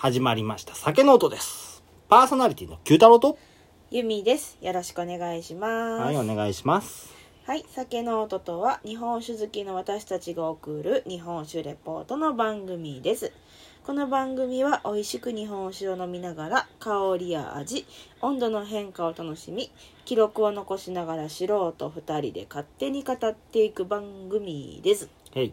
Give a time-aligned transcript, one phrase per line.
[0.00, 3.36] 始まりました酒の音ですパーソナリティの九太郎と
[3.90, 4.56] ゆみです。
[4.62, 6.02] よろしくお願いします。
[6.02, 7.12] はいお願いします
[7.44, 13.30] はい、酒の音とは日本酒好きの私たちが送る日本酒レポートの番組です。
[13.84, 17.84] この番組は美味しく日本酒を飲みながら香りや味、
[18.22, 19.70] 温度の変化を楽しみ、
[20.06, 25.10] 記録を残しながら素人2人で勝手に語っていく番組です。
[25.34, 25.52] へい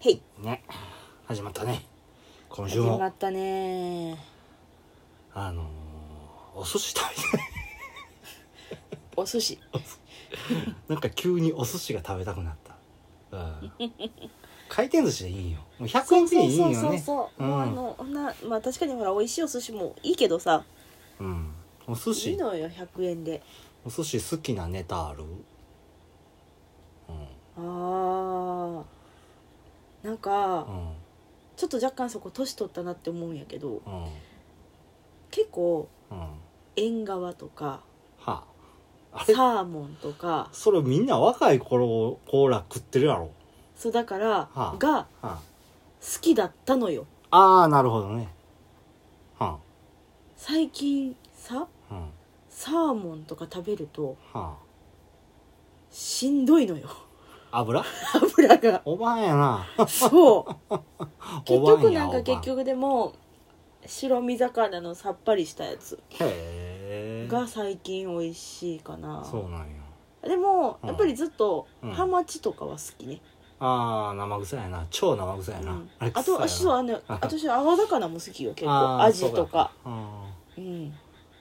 [0.00, 0.64] へい、ね
[1.28, 1.91] 始まったね
[2.54, 4.14] 今週始まもったね。
[5.32, 5.66] あのー、
[6.54, 7.48] お寿司食べたい
[9.16, 9.58] お寿司。
[10.86, 13.72] なんか急にお寿司が食べたくなった、うん、
[14.68, 15.60] 回転寿司でいいよ。
[15.78, 16.74] もう100円でいいよね。
[16.74, 17.48] そうそうそうそう、うん。
[17.48, 17.56] も
[17.98, 20.62] うあのなまあ確かにほら美味しいお寿司もいいけどさ。
[21.20, 21.54] うん。
[21.86, 23.42] お寿いい司のよ100円で。
[23.82, 25.24] お寿司好きなネタある？
[27.56, 28.84] あー。
[30.02, 31.01] なんかうんうん
[31.62, 34.04] ちょっと若干そこ年取ったなって思うんやけどうん。
[35.30, 36.18] 結構うん。
[36.18, 36.26] は
[36.74, 37.82] 縁側とか
[38.26, 38.42] あ。
[39.12, 39.32] あれ？
[39.32, 43.30] サーモンとかそれみんな若い頃コーラ食ってるやろ？
[43.76, 44.76] そうだからはあ。
[44.76, 45.38] がは
[46.00, 47.06] 好きだったのよ。
[47.30, 48.28] ああーなるほどね。
[49.38, 49.58] は
[50.36, 52.08] 最近さあうん。
[52.48, 54.56] サーモンとか食べるとは
[55.92, 56.88] しんどいのよ。
[56.88, 57.04] あ
[57.52, 57.84] 油？
[58.14, 58.82] 油が。
[58.84, 59.66] おばんやな。
[59.86, 60.74] そう。
[61.44, 63.12] 結局なんか結局でも
[63.86, 67.28] 白身魚のさっぱりしたやつへえ。
[67.30, 69.24] が最近美味しいかな。
[69.24, 69.68] そうなん
[70.22, 70.28] や。
[70.28, 70.88] でもうん。
[70.88, 71.92] やっぱりずっとうん。
[71.92, 73.20] ハマチとかは好きね、
[73.60, 74.86] ああ生臭いな。
[74.90, 75.90] 超生臭いな、うん。
[75.98, 78.70] あれあと臭いな私はあのあ 私は泡魚も好きよ結構。
[78.70, 79.72] あーアジとか。
[79.84, 79.98] そうや
[80.56, 80.64] うん。
[80.64, 80.86] うん。
[80.86, 80.92] へ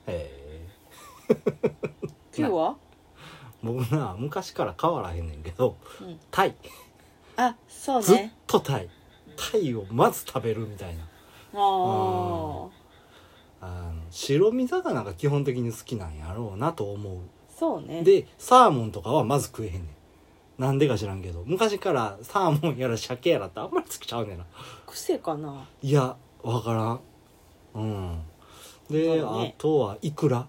[0.08, 0.68] え。
[2.38, 2.76] 今日は、
[3.64, 6.56] 僕な昔から変わらへんねんけどうん、タイ。
[7.38, 8.90] あそうずっねとタイ。
[9.36, 11.04] タイをまず食べるみたいな。
[11.04, 11.08] あ
[11.54, 12.70] あ
[13.62, 17.18] あの白身魚が基本的に好きなんやろうなと思う。
[17.50, 18.04] そうね。
[18.04, 19.86] でサーモンとかはまず食えへんねん。
[20.58, 21.44] なんでか知らんけど。
[21.46, 24.46] 昔からサーモンやら鮭やらってあんまり好きちゃうねんな。
[24.86, 25.68] 癖かな？
[25.82, 27.00] いやわからん。
[27.76, 28.22] うん。
[28.90, 29.22] で、ね。
[29.22, 30.48] あとはイクラ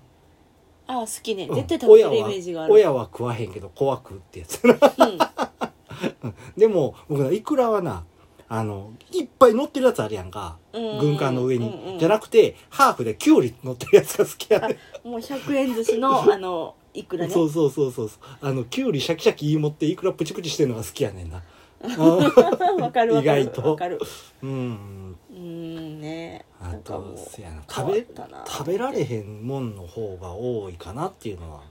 [0.87, 1.47] あ好きね。
[1.49, 1.55] うん。
[1.57, 4.63] 絶対食べてるイメージがある、親は親は食わへんけど子は食うってやつ
[6.57, 8.05] でも僕なイクラはな
[8.49, 10.59] あのいっぱい乗ってるやつあるやんか。
[10.73, 10.99] うん。
[10.99, 15.09] 軍艦の上に、うんうんじゃなくてハーフでキュウリ乗ってるやつが好きやねん。
[15.09, 17.33] もう100円寿司の あのいくらね。
[17.33, 18.11] そうそうそうそう
[18.41, 21.43] あのキュウリシャキシャキ言い持ってイクラプチプチしてるのが好きやねんな。
[21.83, 23.19] わかるわかる。
[23.19, 23.71] 意外と。
[23.71, 24.01] わかる。
[24.43, 25.17] うん
[25.53, 26.45] うんね。
[26.61, 27.63] あとせやな。
[27.69, 28.07] 変食べ
[28.47, 31.63] 食べられへんもんの方が多いかなっていうのは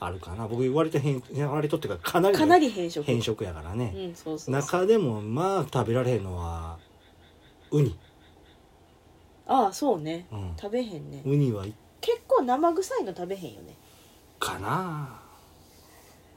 [0.00, 0.48] あるかな。
[0.48, 6.78] 僕割と変割とっていうかかなりかなり変色変色やからね、うんそうそう中でもまあ食べられへんのは
[7.70, 7.98] ウニ、
[9.46, 10.26] ああそうね。
[10.32, 11.22] うん、食べへんね。
[11.24, 13.76] ウニはい結構生臭いの食べへんよね。
[14.38, 15.20] かな。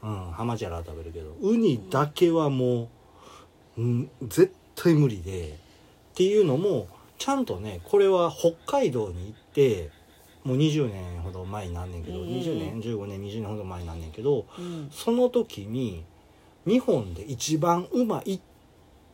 [0.04, 1.34] うんハマチャラは食べるけど。
[1.42, 2.90] ウニだけはも
[3.78, 5.58] う、うん、絶対無理で
[6.18, 6.88] っていうのも
[7.20, 9.92] ちゃんとねこれは北海道に行って
[10.44, 14.90] もう20年ほど前になんねんけど、うんうんうん20年15年20年ほど前になんねんけどうん。
[14.92, 16.04] その時に
[16.66, 18.40] 日本で一番うまいっ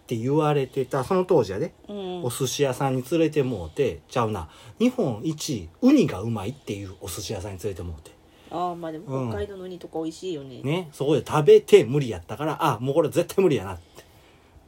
[0.08, 2.24] て言われてたその当時やで、うん。
[2.24, 4.47] お寿司屋さんに連れてもうてちゃうな。
[4.80, 8.12] 日本一ウニがうまいっていうお寿司屋さんに連れてもうて。
[8.50, 9.25] ああまあでうん。
[9.25, 10.62] も北海道のウニとか美味しいよね。
[10.62, 13.92] ねそこで食べて無理やったからあもうこれ絶対無理やなって、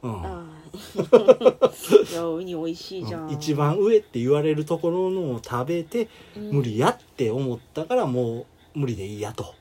[0.02, 0.12] うん。
[2.10, 3.28] いやウニ美味しいじゃん。
[3.28, 3.32] うん。
[3.34, 6.50] 一番上って言われるところのを食べてうん。
[6.52, 8.40] 無理やって思ったからも
[8.74, 9.54] う無理でいいやと、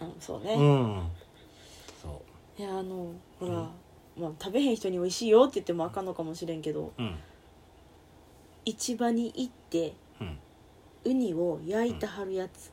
[0.00, 1.10] うんそううねん。
[2.02, 2.22] そ
[2.58, 3.52] いやあのほうん。
[3.52, 3.70] ら
[4.18, 7.18] まあ食べへん人に美味しいよって言ってもあかんのかもしれんけどううん。
[8.64, 10.38] 市場に行ってうん。
[11.04, 12.72] ウニを焼いてはるやつ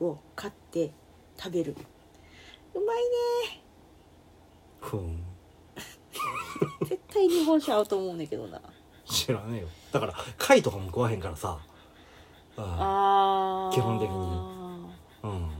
[0.00, 0.90] を買って
[1.38, 1.74] 食べる。
[2.74, 2.96] うまい
[3.54, 3.62] ね
[4.80, 5.22] ふん
[6.84, 8.60] 絶対日本酒合うと思うんだけどな。
[9.04, 9.68] 知らねえよ。
[9.92, 11.58] だから貝とかも食わへんからさ。
[12.56, 13.74] ああー。
[13.74, 14.14] 基本的に。
[15.22, 15.50] うん。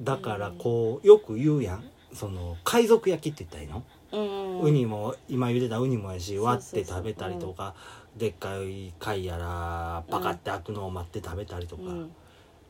[0.00, 1.84] だからこうよく言うやん。
[2.12, 4.68] その海賊焼きって言ったらいいの、うん。
[4.68, 7.74] ウニも今茹でたウニもやし割って食べたりとか
[8.16, 12.10] でっかい貝やらパカって開くのを待って食べたりとか、うん。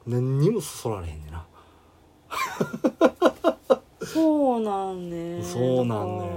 [0.07, 1.47] 何にもそそられへんねんな、
[4.13, 5.43] そうなんね。
[5.43, 6.25] そうなんね。
[6.27, 6.29] ん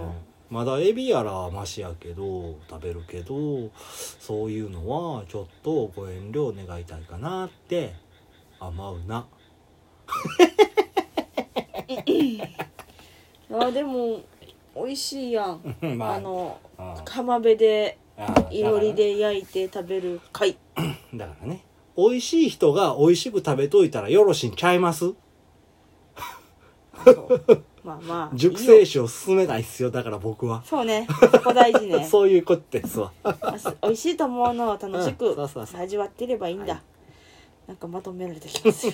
[0.50, 3.70] まだエビやらはマシやけど食べるけど
[4.20, 7.96] そういうのはちょっとご遠慮願いたいかなって
[8.60, 9.26] 思うな。
[13.54, 14.22] あでも
[14.76, 16.96] 美味しいやん、 まああのうん。
[17.06, 17.98] 浜辺で
[18.50, 20.58] いろりで焼いて食べる貝
[21.14, 21.64] だからね。
[21.98, 25.14] 美味しい人が美味しく食べといたらよろしいんちゃいます？
[27.06, 27.64] そう。
[27.84, 31.08] まあまあ熟成よ酒を勧めないっすよだから僕は、そうね。
[31.32, 32.06] そこ大事ね。
[32.10, 33.12] そういうことですわ。
[33.82, 35.36] 美味しいと思うのを楽しうんく
[35.74, 36.82] 味わってればいいんだ、はい。
[37.68, 38.88] なんかまとめられた気がす。
[38.92, 38.94] る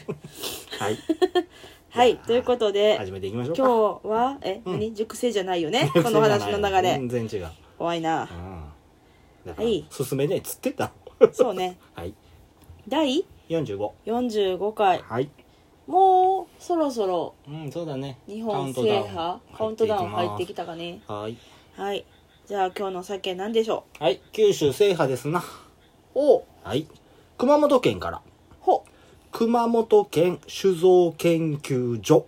[0.79, 0.97] はい。
[1.89, 2.17] はい。
[2.17, 3.63] ということで始めていきましょうか。
[3.63, 4.73] 今日はえ、うん。
[4.73, 4.93] 何？
[4.93, 5.91] 熟成じゃないよね？
[5.93, 6.81] この話の流れ。
[7.07, 8.29] 全然違う、怖いな。
[9.45, 9.85] はい。
[9.89, 10.91] 進めねえっつってた。
[11.31, 11.77] そうね。
[11.95, 12.13] はい。
[12.87, 15.01] 第？45 45回。
[15.01, 15.29] はい
[15.87, 18.19] もうそろそろうんそうだね。
[18.27, 21.01] 日本制覇カカウントダウン入ってきたかね。
[21.07, 21.37] はい。
[21.75, 22.05] はい。
[22.45, 25.39] じゃあ今日の酒何でしょはい九州制覇ですな。
[25.39, 25.43] う
[26.15, 26.37] お。
[26.39, 26.87] うはい。
[27.37, 28.21] 熊本県から。
[28.59, 28.85] ほ。
[29.31, 32.25] 熊本県酒造研究所。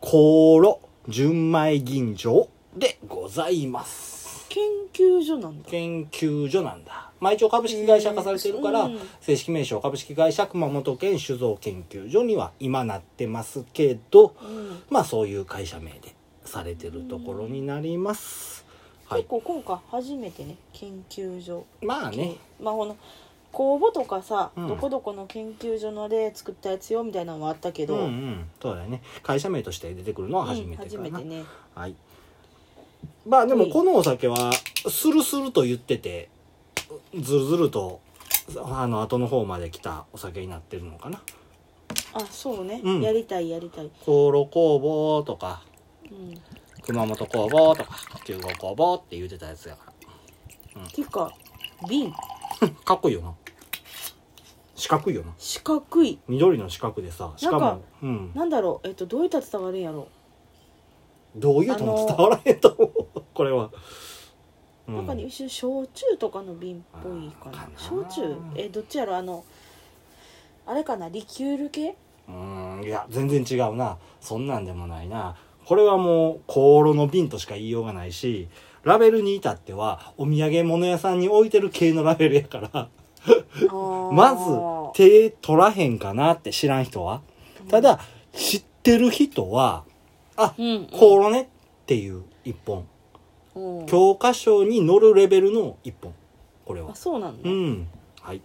[0.00, 0.16] 香
[0.62, 4.09] 炉純米吟醸でございます
[4.50, 4.62] 研
[4.92, 5.70] 究所なんだ。
[5.70, 7.10] 研究所なんだ。
[7.20, 8.98] まあ一応株式会社化されてるから、うん。
[9.20, 14.82] 正式名称株式会社熊本県酒造研究所には今なってますけどうん。
[14.90, 16.14] まあそういう会社名で
[16.44, 18.64] されてるところになります、
[19.06, 19.20] はい。
[19.20, 21.64] 結構今回初めてね研究所。
[21.80, 22.36] まあね。
[22.60, 22.96] まあこの
[23.52, 24.66] 公募とかさ、うん。
[24.68, 28.44] どこどこの研究所ので作ったやつよみたいなのはあったけど、うんうん。
[28.60, 29.02] そうだよね。
[29.22, 31.44] 会社名として出てくるのは初めてうん初かな、めてね。
[31.74, 31.94] はい
[33.26, 34.52] まあでもはいこのお酒は
[34.88, 36.30] スルスルと言ってて
[37.18, 38.00] ズルズルと
[38.64, 41.20] あの後の方まで来たお酒になってるのかな。
[42.12, 43.00] あそうね、うん。
[43.02, 45.62] やりたいやりたい、香炉工房とか
[46.10, 46.40] うん、っ
[46.82, 49.92] 熊本工房とか中国工房って言ってたやつやか
[50.92, 51.32] ていうか
[51.88, 52.10] 瓶。
[52.60, 53.34] ら かっこいいよな。
[54.74, 55.32] 四角いよな。
[55.38, 56.18] 四角い。
[56.26, 58.32] 緑の四角でさしかなんかもうん。
[58.34, 58.88] なんだろう。
[58.88, 60.08] えっとどういったら伝わるんやろ
[61.36, 63.70] どういうとも伝わらへんと思うこれは、
[64.88, 67.68] うう、なんかね一瞬焼酎とかの瓶っぽいかな。
[67.76, 68.36] 焼酎？
[68.56, 69.16] えどっちやろ？
[69.16, 69.44] あの
[70.66, 71.08] あれかな？
[71.08, 71.96] リキュール系？
[72.28, 72.84] うーん。
[72.84, 73.98] いや全然違うな。
[74.20, 75.36] そんなんでもないな。
[75.64, 76.54] これはもう香
[76.84, 78.48] 炉の瓶としか言いようがないし
[78.82, 82.88] ラベルに至ってはお土産物屋さんに置いてる系のラベルやから。
[84.12, 84.44] まず
[84.94, 87.22] 手取らへんかなって知らん人は。
[87.68, 88.00] ただ
[88.32, 89.84] 知ってる人は
[90.36, 91.46] あうん、うん、香炉ねっ
[91.86, 92.86] ていう一本。
[93.54, 93.82] う。
[93.82, 96.14] ん教科書に載るレベルの一本。
[96.64, 96.92] これは。
[96.92, 97.88] あそうなんだ、うん。
[98.20, 98.40] はい。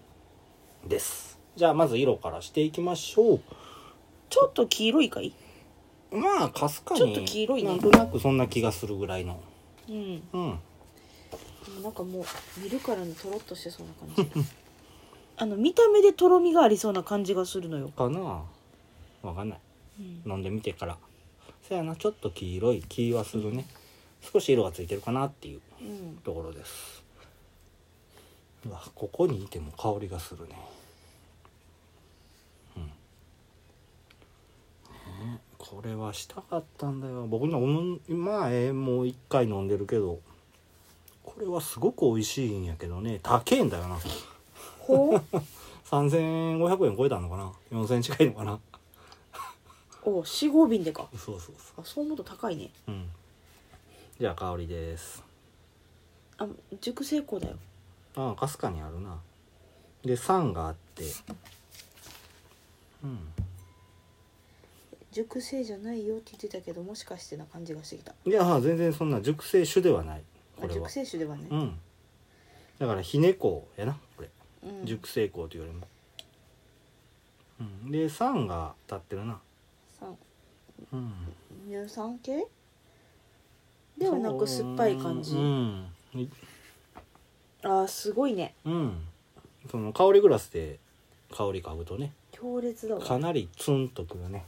[0.88, 1.40] です。
[1.56, 3.42] じゃあまず色からしていきましょう。
[4.30, 5.34] ちょっと黄色いかい？
[6.12, 7.70] まあかすかにちょっと黄色いね。
[7.70, 9.40] なんとなくそんな気がするぐらいの。
[9.90, 10.24] うん。
[10.34, 10.60] うん。
[11.82, 12.24] なんかもう
[12.60, 14.42] 見るからにとろっとしてそうな感じ。
[15.38, 18.44] あの見た目でとろみがありそうな感じがするのよ、かな。
[19.22, 19.60] わかんない。
[20.00, 20.98] うん、飲んでみてから
[21.68, 21.96] そやな。
[21.96, 23.66] ちょっと黄色い気はするね。
[24.22, 26.18] 少し色がついてるかなっていううん。
[26.24, 27.04] ところです。
[28.68, 30.56] うわここにいても香りがするね。
[32.78, 32.84] うん。
[32.84, 32.90] ね
[35.58, 37.26] これはしたかったんだよ。
[37.28, 37.60] 僕の
[38.10, 40.20] まあええもう一回飲んでるけど
[41.24, 43.20] これはすごく美味しいんやけどね。
[43.22, 43.98] 高えんだよな。
[44.80, 45.22] ほう？
[45.90, 48.60] 3500円超えたのかな？4000円近いのかな？
[50.06, 51.08] お四合瓶でか。
[51.18, 52.70] そうそうそあそう思うと高いね。
[52.88, 53.10] ううん。
[54.20, 55.24] じゃあ香りです。
[56.38, 56.48] あ
[56.80, 57.56] 熟成庫だよ。
[58.16, 59.20] ああかすかにあるな。
[60.04, 61.04] で酸があって。
[63.04, 63.20] うん。
[65.12, 68.14] 熟成じゃないよって言ってたけどもしかしてな感じがしてきた。
[68.26, 70.24] いや全然そんな熟成酒ではない。
[70.60, 70.88] これは。
[70.88, 71.80] 成酒ではねうん。
[72.78, 73.48] だからひね香
[73.78, 74.30] やなこれ、
[74.64, 74.86] うん。
[74.86, 75.88] 熟成香というよりも、
[77.62, 79.40] うん、で酸が立ってるな
[81.68, 82.48] 乳酸系？
[83.98, 85.36] ではなく酸っぱい感じ。
[85.36, 85.88] うん。
[87.64, 88.54] あーすごいね。
[88.66, 89.08] うん。
[89.72, 90.80] その香りグラスで
[91.32, 92.14] 香り嗅ぐとね。
[92.32, 93.02] 強烈だわ。
[93.02, 94.46] かなりツンとくるね。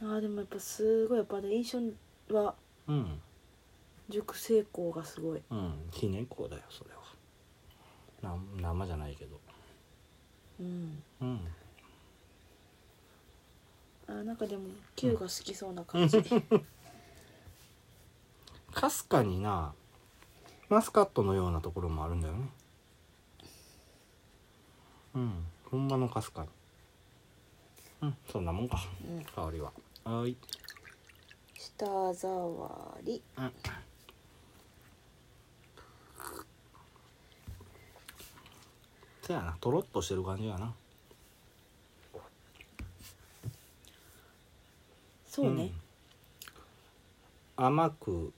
[0.00, 1.64] あーでもやっぱすごいやっぱね印
[2.28, 2.54] 象は
[2.88, 3.20] うん。
[4.08, 5.40] 熟成香がすごい。
[5.50, 5.74] うん。
[5.92, 8.34] ひね香だよそれは。
[8.34, 9.38] な生じゃないけど。
[10.60, 11.02] うん。
[11.20, 11.40] うん
[14.08, 16.22] あーなんかでも Q が好きそうな感じ、
[18.72, 19.74] かすかにな。
[20.68, 22.48] マスカットのようなところもあるんだよね。
[25.14, 26.48] うんほんまのかすかに。
[28.02, 28.78] うんそんなもんか。
[29.08, 29.72] うん、香りは。
[30.04, 30.36] はーい。
[31.54, 33.22] 舌触り。
[33.38, 33.52] うん。
[39.22, 40.72] そやなとろっとしてる感じやな
[45.36, 45.70] そうね、
[47.58, 47.64] うん。
[47.66, 48.32] 甘く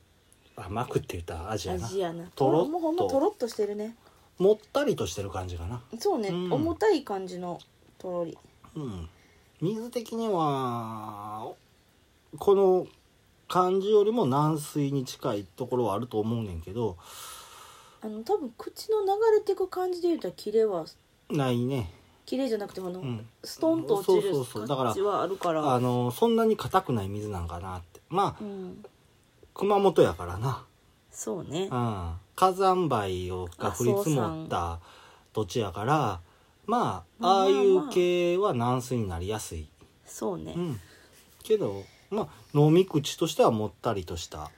[0.56, 1.88] 甘くって言ったらアジアな。
[2.12, 2.30] な。
[2.34, 2.68] とろっと。
[2.70, 3.94] もうほんまとろっとしてるね。
[4.36, 5.80] もったりとしてる感じかな。
[6.00, 6.52] そうね、うん。
[6.52, 7.60] 重たい感じの
[7.98, 8.36] とろり。
[8.74, 9.08] うん。
[9.60, 11.52] 水的には
[12.36, 12.88] この
[13.46, 16.96] 感じよりも軟水に近いところはあると思うねんけど。
[18.00, 20.84] あの多分口の流れていく感じで言うたらキレは
[21.30, 21.92] ないね
[22.28, 23.26] キレじゃなくてこの、うん。
[23.42, 24.66] ストンと落ちるそうそうそう。
[24.66, 25.72] だから感じはあるから。
[25.74, 28.02] あのそんなに硬くない水なんかなって。
[28.10, 28.84] まあうん。
[29.54, 30.66] 熊本やからな。
[31.10, 31.70] そうね。
[31.72, 34.78] うん、火山灰をが降り積もった
[35.32, 36.20] 土地やから
[36.66, 37.32] まあまあまあ。
[37.38, 39.66] ああいう系は軟水になりやすい、
[40.04, 40.52] そうね。
[40.54, 40.80] うん、
[41.42, 44.50] けどまあ飲み口としてはもったりとした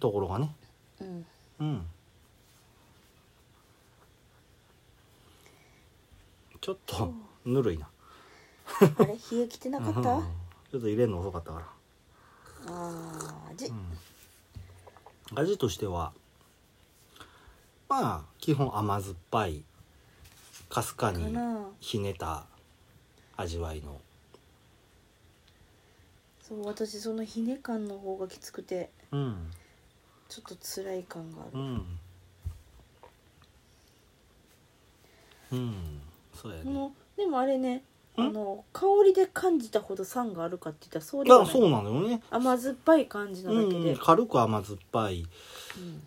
[0.00, 0.50] ところがね。
[1.00, 1.26] うん。
[1.60, 1.86] うん
[6.70, 7.12] ちょっと
[7.44, 7.88] ぬるいな。
[8.80, 10.22] あれ冷えきてなかった、うん。
[10.70, 11.66] ちょっと入れるの遅かったから。
[12.68, 13.98] あー味、うん。
[15.34, 16.12] 味としては
[17.88, 19.64] まあ基本甘酸っぱい
[20.68, 21.66] かすかかにな。
[21.80, 22.46] ひねった
[23.36, 24.00] 味わいの。
[26.42, 29.50] そう私そのひね感の方がきつくてうん。
[30.28, 31.98] ちょっと辛い感がある、うん。
[35.52, 36.00] うん
[36.40, 37.82] そうやねでもあれねん？
[38.22, 41.48] あの香りで感じたほど酸があるかって言ったらそうではない。
[41.48, 42.22] あそうなのよね。
[42.30, 45.20] 甘酸っぱい感じなだけで、うん軽く甘酸っぱい。
[45.22, 45.24] う
[45.80, 46.02] ん。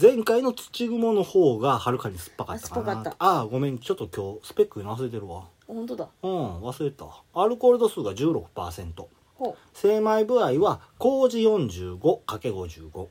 [0.00, 2.92] 前回の土雲の方がはるかに酸っぱかったかな。
[2.92, 5.44] あ酸っぱかっああごめんちょっと今日スペック忘れてるわ。
[5.66, 6.08] 本当だ。
[6.22, 7.06] うん忘れた。
[7.34, 9.06] アルコール度数が16%
[9.36, 13.08] ほ精米部合は麹 45×55 う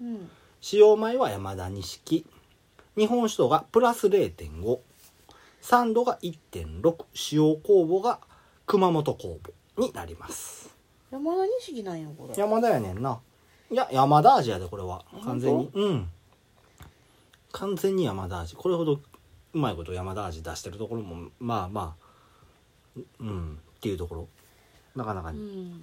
[0.00, 0.30] うん。
[0.60, 2.26] 使用米は山田錦。
[2.96, 4.78] 日本酒度がプラス0.5
[5.66, 8.20] 酸度が1.6使用酵母が
[8.66, 10.72] 熊本酵母になります。
[11.10, 12.34] 山田錦なんやこれ。
[12.40, 13.18] 山田やねんな。
[13.72, 15.04] いや山田味やでこれは。
[15.12, 15.68] あ完全に。
[15.74, 16.08] 本うん。
[17.50, 18.54] 完全に山田味。
[18.54, 19.00] これほど
[19.54, 21.96] うまいこと山田味出してるところもまあま
[22.96, 24.28] あうんっていうところ。
[24.94, 25.82] なかなかうにん。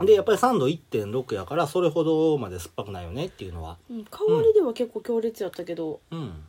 [0.00, 0.04] うん。
[0.04, 3.78] でやっぱり酸度1.6やからそれほどまで酸っぱくないよねっていうのは。
[3.88, 6.44] うん、香りでは結構強烈やったけど、うん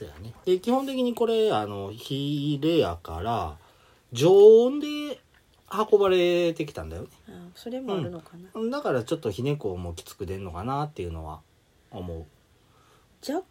[0.00, 0.32] そうやね。
[0.46, 3.56] で基本的にこれあの火入れやから
[4.12, 5.20] 常温で
[5.70, 7.08] 運ばれてきたんだよね。
[7.28, 11.40] あそれもあるのかな、だからちょっとひねこもきつく出んのかなっていうのは
[11.90, 12.24] 思う。
[13.30, 13.44] 若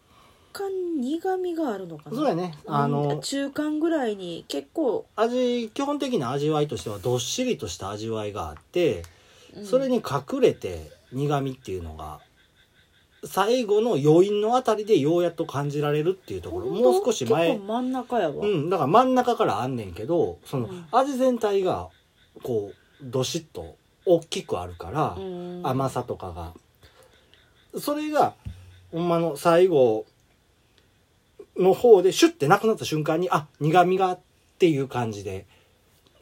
[0.52, 2.16] 干苦みがあるのかな。
[2.16, 2.58] そうやね。
[2.66, 9.04] あうんの中間ぐらいに結構、味基本的な味わいとしてはどっしりとした味わいがあって
[9.56, 9.64] うん。
[9.64, 12.18] それに隠れて苦みっていうのが
[13.24, 16.66] 最後の余韻のあたりでようやっと感じられるっていうところ。
[16.66, 17.48] もう少し前。
[17.48, 18.70] 結構真ん中やわ、うん。
[18.70, 20.86] だから真ん中からあんねんけどそのうん。
[20.90, 21.90] 味全体が
[22.42, 25.60] こうどしっと大きくあるから、うん。
[25.64, 26.54] 甘さとかが。
[27.78, 28.34] それが
[28.90, 30.06] ほんまの最後
[31.56, 34.18] の方でシュッてなくなった瞬間にあ苦味がっ
[34.58, 35.46] ていう感じで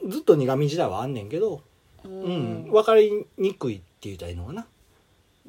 [0.08, 1.62] ずっと苦味自体はあんねんけど、
[2.04, 2.66] ううん。
[2.66, 4.66] ん分かりにくいって言ったらいいのかな。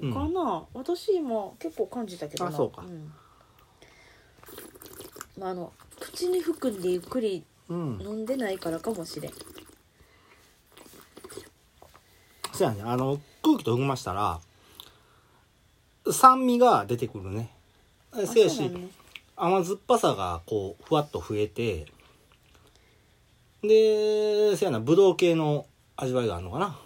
[0.01, 0.13] うん。
[0.13, 0.65] かな。
[0.73, 2.51] 私今結構感じたけどな。
[2.51, 2.81] あそうか。
[2.83, 3.13] ん。
[5.37, 9.31] まあ、あの口に含んでゆっくりうん、飲んでないからかもしれん。
[12.51, 12.81] そうやね。
[12.83, 14.41] あの空気と含ましたら
[16.11, 17.51] 酸味が出てくるね。
[18.11, 18.89] あせやしそうなんね。
[19.35, 21.85] 甘酸っぱさがこうふわっと増えて
[23.61, 26.79] でせやなぶどう系の味わいがあるのかな。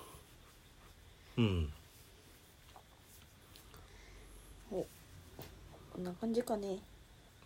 [1.37, 1.72] うん
[5.99, 6.77] んな感じかね。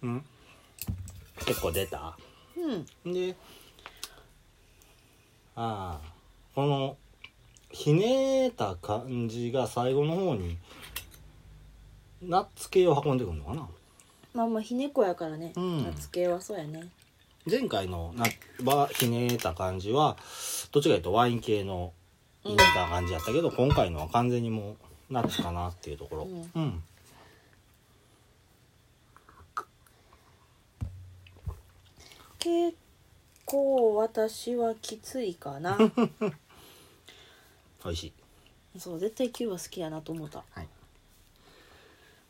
[0.01, 0.25] うん。
[1.45, 2.17] 結構出た？
[3.05, 3.13] うん。
[3.13, 3.35] で
[5.55, 6.11] ああ
[6.55, 6.97] この
[7.71, 10.57] ひねった感じが最後の方に
[12.21, 13.67] ナッツ系を運んでくるのかな？
[14.33, 15.83] まあまあひねこやからね、うん。
[15.83, 16.89] 夏系はそうやね。
[17.49, 18.25] 前回のな
[18.65, 20.17] はひねった感じは
[20.71, 21.93] どっちかというとワイン系の
[22.43, 24.77] ひねった感じやったけど、今回のは完全にも
[25.09, 26.23] うナッツかなっていうところ。
[26.23, 26.83] うんうん
[32.47, 32.77] 結
[33.45, 35.77] 構私はきついかな。
[37.83, 38.13] 美味しい。
[38.79, 40.43] そう絶対 Q は好きやなと思った。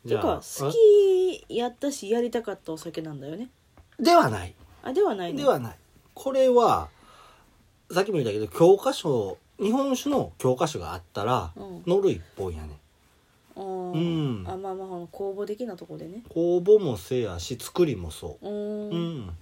[0.04, 3.48] じてか好きやったしやりたかったお酒なんだよね。
[4.00, 4.54] ではない。
[4.82, 5.38] あではないの？
[5.38, 5.78] ではない。
[6.14, 6.88] これは
[7.92, 11.82] さっきも言ったけど教科書日本酒の教科書があったら、うん。
[11.86, 12.78] 乗る一本やね。
[13.56, 13.62] あー。
[13.62, 14.48] うん。
[14.48, 16.22] あまあまあ公募的なとこでね。
[16.30, 18.46] 酵母もせやし作りもそう。
[18.46, 19.36] ーううんん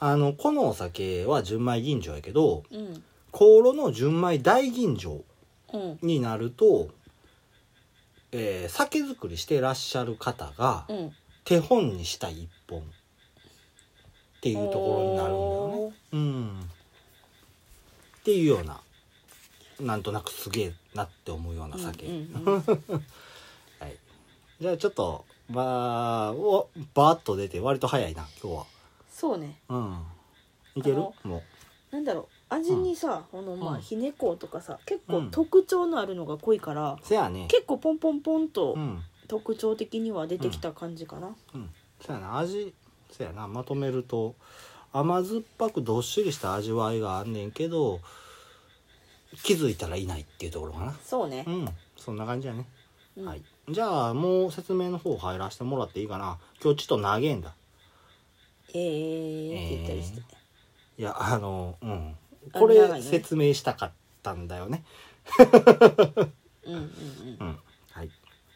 [0.00, 3.02] あのこのお酒は純米吟醸やけどうん。
[3.32, 5.22] 香炉の純米大吟醸
[5.72, 5.98] うん。
[6.02, 6.88] になると、
[8.32, 11.12] えー酒造りしてらっしゃる方がうん。
[11.44, 12.82] 手本にした一本っ
[14.42, 15.94] ていうところになるんだよね。
[16.12, 18.80] うん、っていうような
[19.80, 22.06] なんとなくすげえなって思うような酒。
[22.06, 22.62] うんうんうん。
[23.80, 23.96] はい、
[24.60, 28.66] じゃあちょっとまあおバーッと出て割と早いな今日
[29.18, 29.60] そうね。
[29.66, 29.76] は。
[30.76, 30.96] うん、いける？
[30.96, 31.42] も
[31.90, 32.54] なんだろう。
[32.54, 33.80] 味にさ、このまあうん。
[33.80, 35.30] ひねこうとかさ結構うん。
[35.32, 37.46] 特徴のあるのが濃いから、うせやね。
[37.48, 39.02] 結構ポンポンポンとうん。
[39.26, 41.68] 特徴的には出てきた感じかな、うん、
[42.00, 42.38] そやな。
[42.38, 42.72] 味
[43.10, 43.48] そやな。
[43.48, 44.36] まとめると
[44.92, 48.00] 甘酸っぱくどっしりした味わいがあんねんけど
[49.42, 50.94] 気づいたらいないっていうところかな。
[51.04, 51.44] そうね。
[51.46, 51.68] う、ん。
[51.96, 52.66] そんな感じやね、
[53.16, 53.26] うん。
[53.26, 53.42] はい。
[53.68, 56.38] じゃあもう説明の方入らせてもらっていいかな。
[56.62, 57.54] 今日ちょっと長えんだ
[58.74, 60.20] えーって言ったりして、
[60.98, 62.16] いやあのうん。
[62.52, 64.84] あこれ説明したかったんだよね。
[66.64, 66.88] うんうんうん。
[67.40, 67.58] うん。
[67.90, 68.10] はい。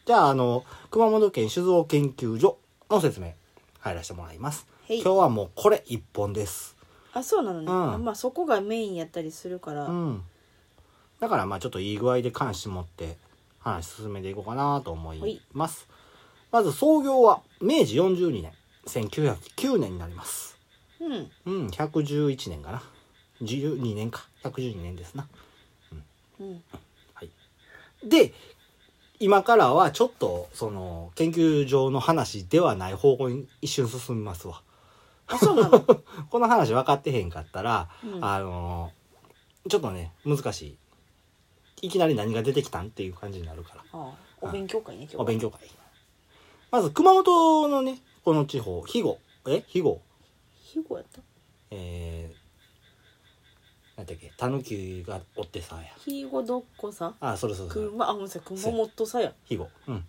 [0.05, 2.57] じゃああの熊本県酒造研究所
[2.89, 3.33] の説明
[3.79, 4.67] 入らせてもらいます。
[4.89, 6.75] 今日はもうこれ一本です。
[7.13, 8.03] あそうなのね、うん。
[8.03, 10.23] まあそこがメインやったりするから、うん、
[11.19, 13.17] だからまあちょっといい具合で関心持って
[13.59, 15.87] 話進めていこうかなと思います。
[16.51, 18.51] まず創業は明治42年
[18.85, 20.57] 1909年になります。
[20.99, 21.31] うん。
[21.45, 22.83] うん111年かな。
[23.41, 24.25] 12年か。
[24.43, 25.27] 112年ですな。
[26.39, 26.63] うん。
[27.13, 27.29] はい。
[28.07, 28.33] で
[29.19, 34.61] 今からはちょっとその研究所の話ではない方向に一瞬進みますわ。
[35.27, 35.79] あそうなの？
[36.29, 38.25] この話分かってへんかったら、うん。
[38.25, 38.91] あの
[39.69, 40.77] ちょっとね難しい。
[41.87, 43.81] いきなり何が出てきたんっていう感じになるから。
[43.93, 45.21] ああお勉強会ね今日は。
[45.21, 45.59] お勉強会。
[46.71, 49.19] まず熊本のねこの地方肥後？
[49.47, 49.59] え？
[49.61, 50.01] 肥後？
[50.73, 51.21] 肥後やった？
[51.71, 54.31] えー、なんだっけ？
[54.37, 55.83] タヌキがおってさや。
[55.95, 57.13] 肥後どっこさ？
[57.19, 58.41] あそれそれそれ熊あごめんなさい。
[58.43, 59.33] 熊本さや。
[59.43, 59.69] 肥後。
[59.87, 60.05] うん、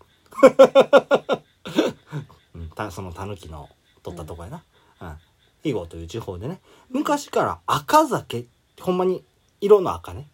[2.54, 3.68] うん、たそのタヌキの
[4.02, 4.62] 取ったとこやな、
[5.00, 5.08] うん。
[5.58, 6.60] 肥後という地方でね。
[6.90, 8.46] 昔から赤酒
[8.80, 9.24] ほんまに
[9.60, 10.28] 色の赤ね。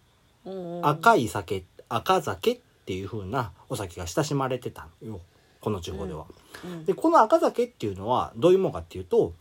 [0.44, 5.20] うんうん赤い酒赤酒っていう風なお酒が親しまれてたよ
[5.60, 6.26] この地方では。
[6.64, 6.84] うん。
[6.84, 9.34] でこの赤酒っていうのはどういうものかっていうと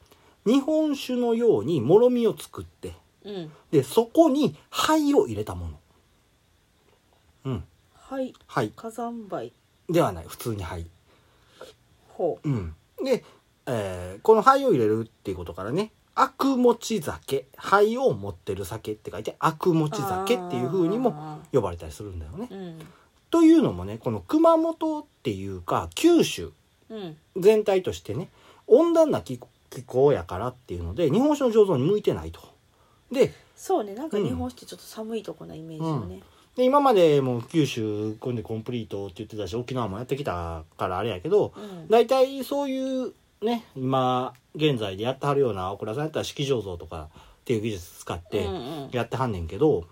[0.45, 3.51] 日本酒のようにもろみを作ってうん。
[3.71, 5.79] でそこに灰を入れたもの。
[7.45, 7.63] うん。
[7.93, 8.71] はい灰。
[8.75, 9.53] 火山灰。
[9.89, 10.25] ではない。
[10.27, 10.87] 普通に灰。
[12.09, 12.49] ほう。
[12.49, 13.23] ん、で、
[13.65, 17.45] えーこの灰を入れるっていうことからね悪持ち酒。
[17.55, 22.47] 灰を持ってる酒って書いて悪持うち酒っていう風にもあ呼ばれたりするんだよね。
[22.51, 22.79] ーうん
[23.31, 26.51] というのもねこの熊本っていうか九州
[26.89, 27.17] うん。
[27.37, 28.29] 全体としてね
[28.67, 29.39] 温暖な気
[29.69, 32.41] 気候やからっていうので日本酒の醸造に向いてないと。
[33.11, 34.25] でそうねなんかうん。
[34.25, 36.21] 日本酒ってちょっと寒いとこなイメージよね。
[36.55, 41.87] で今までも九州こんでコンプリートって言ってたし沖縄もやってきたからあれやけどうん。
[41.87, 48.89] 大体そういうね今現在でやってはるような大倉さんやったら式醸造とかっていう技術使ってうんうん。
[48.91, 49.85] やってはんねんけど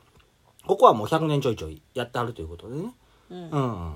[0.66, 2.94] ここはもう100年ちょいちょいやってはるということでね。
[3.30, 3.50] うん。
[3.50, 3.96] うん。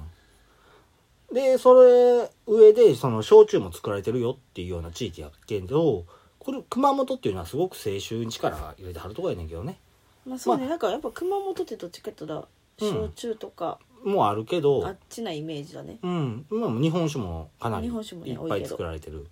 [1.33, 6.05] で、それ上でその焼酎も作られてるよっていうような地域やけど、
[6.39, 9.77] これ熊本っていうのはすごく清酒に力入れてはるとこやねんけどね。
[10.25, 10.63] まあそうね。
[10.63, 13.03] まなんかやっぱ熊本ってどっちかって言ったらうん。
[13.03, 15.99] 焼酎とかもうあるけど、あっちなイメージだね。
[16.01, 19.27] うん、今も日本酒もかなり日本酒もねいっぱい作られてる。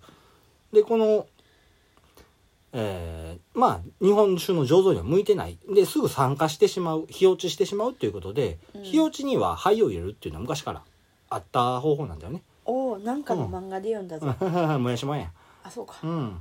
[0.72, 1.26] で、この、
[2.72, 10.82] えーまあ日本酒の醸造には向いてないですぐ酸化してしまう日落ちしてしまうっていうことで、うん日落ちには灰を入れるっていうのは昔から
[11.28, 12.42] あった方法なんだよね。
[12.64, 14.26] おおなんかの漫画で読んだぞ
[14.78, 15.32] もやしまんや。
[15.62, 16.40] あそうかうん。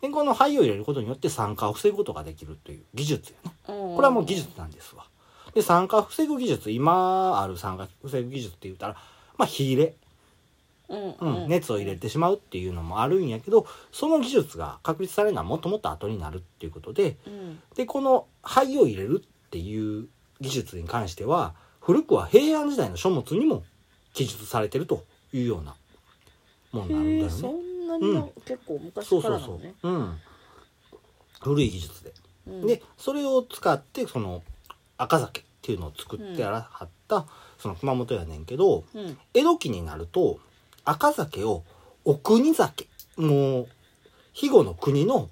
[0.00, 3.56] で、この灰を入れることによって酸化を防ぐことができるという技術やね。
[3.66, 5.06] ここれはもう技術なんですわ。
[5.54, 8.96] で、酸化を防ぐ技術、今ある酸化を防ぐ技術って言ったら、
[9.36, 9.96] まあ火入れ、
[10.92, 20.08] うんうん、熱を入れてしまうっていうのもあるんやけど、その技術が確立されるのはもっともっと後になるっていうことで、うんで、この灰を入れるっていう
[20.40, 23.64] 技術に関しては、古くは平安時代の書物にも
[24.12, 25.74] 記述されてるというような
[26.72, 27.26] もんなんだへよね。
[27.26, 30.10] えそんなにの結構昔そうそうそうからなのね。
[30.12, 30.18] うん。
[31.40, 32.12] 古い技術で。
[32.46, 34.42] うんで、それを使って、その、
[34.98, 37.26] 赤酒っていうのを作ってあらはった、
[37.58, 40.40] その熊本やねんけど、うん江戸期になると、
[40.84, 41.64] 赤酒を
[42.04, 43.68] お国酒、もう、
[44.32, 45.28] 肥後の国の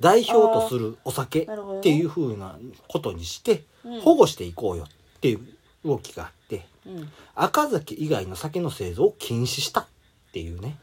[0.00, 1.46] 代表とするお酒っ
[1.82, 4.00] ていう風なことにして、うん。
[4.00, 5.40] 保護していこうよっていう
[5.84, 7.08] 動きがあって、うん。
[7.34, 9.86] 赤酒以外の酒の製造を禁止したっ
[10.32, 10.76] ていうね。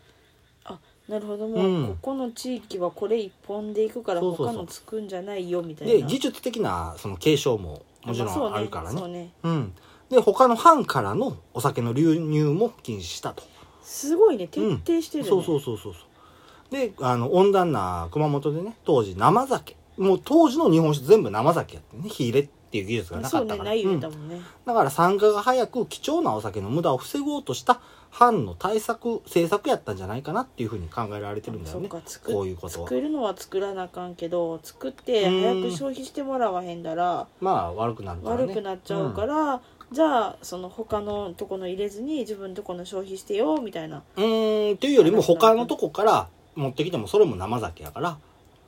[0.64, 1.48] あなるほど。
[1.48, 1.88] もう、うん。
[1.88, 5.94] ここの地域はこれ一本でいくから他のつくんじゃないよみたいな。
[5.94, 9.00] で技術的なその継承ももちろんあるからね。
[9.00, 9.34] そうね。
[9.44, 9.74] うん。
[10.10, 13.44] で他の藩からのお酒の流入も禁止したと
[13.84, 16.74] すごいね徹底してるね、そうそうそうそうそう。
[16.74, 19.76] であの温暖な熊本でね当時生酒。
[19.98, 23.70] もう当時の日本酒全部生酒やってね火入れっていう技術がなかそうったから。
[23.70, 31.90] ねない言ううんたもんね、だから酸化が早く貴重なお酒の無駄を防ごうとした藩の対策政策やったんじゃないかなっていうふうに考えられてるんだよね。
[31.90, 32.88] そうか作こういうことは。
[32.88, 35.42] 作るのは作らなあかんけど作ってうん。
[35.42, 38.44] 早く消費してもらわへんだらまあ悪くなるからね。
[38.44, 44.04] 悪くなっちゃうから、じゃあその他のとこの入れずに自分のとこの消費してよみたいな。
[44.16, 48.18] うんっていうよりも他のとこから持ってきてもそれも生酒やから。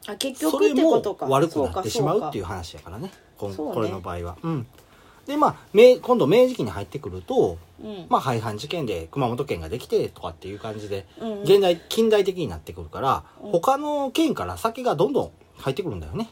[0.07, 3.11] あ結そ局ってこれもとか悪くなってしまうっていうう話やからね。
[3.37, 4.37] ここれの場合は。
[4.43, 4.67] うん。
[5.25, 8.05] でまあ明今度明治期に入ってくるとかうん。
[8.09, 11.41] まあ廃藩置県で熊本県ができてとかっていう感じでうんうん。
[11.41, 13.51] 現代近代的になってくるからうん。
[13.51, 16.29] 他の県から酒がどんどん入ってくるんだよね。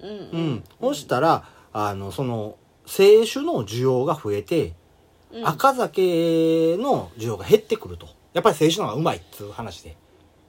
[0.00, 0.50] うんううん。
[0.54, 4.74] んそしたらあのその清酒の需要が増えて
[5.32, 5.48] うん。
[5.48, 8.08] 赤酒の需要が減ってくると。
[8.32, 9.96] やっぱり清酒の方がうまいっつう話で。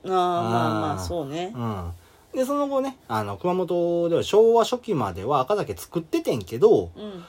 [0.06, 1.54] ああまあまあそうね。
[1.56, 1.92] うん。
[2.34, 7.24] でその後ねあの熊本では昭和初期までは赤酒作っててんけどうん。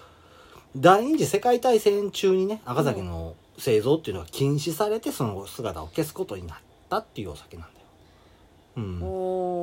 [0.77, 6.57] 第二次世界大戦中にね赤酒の製造っていうのが禁止されてその姿を消すことになっ
[6.90, 7.76] たっていうお酒なんだよ、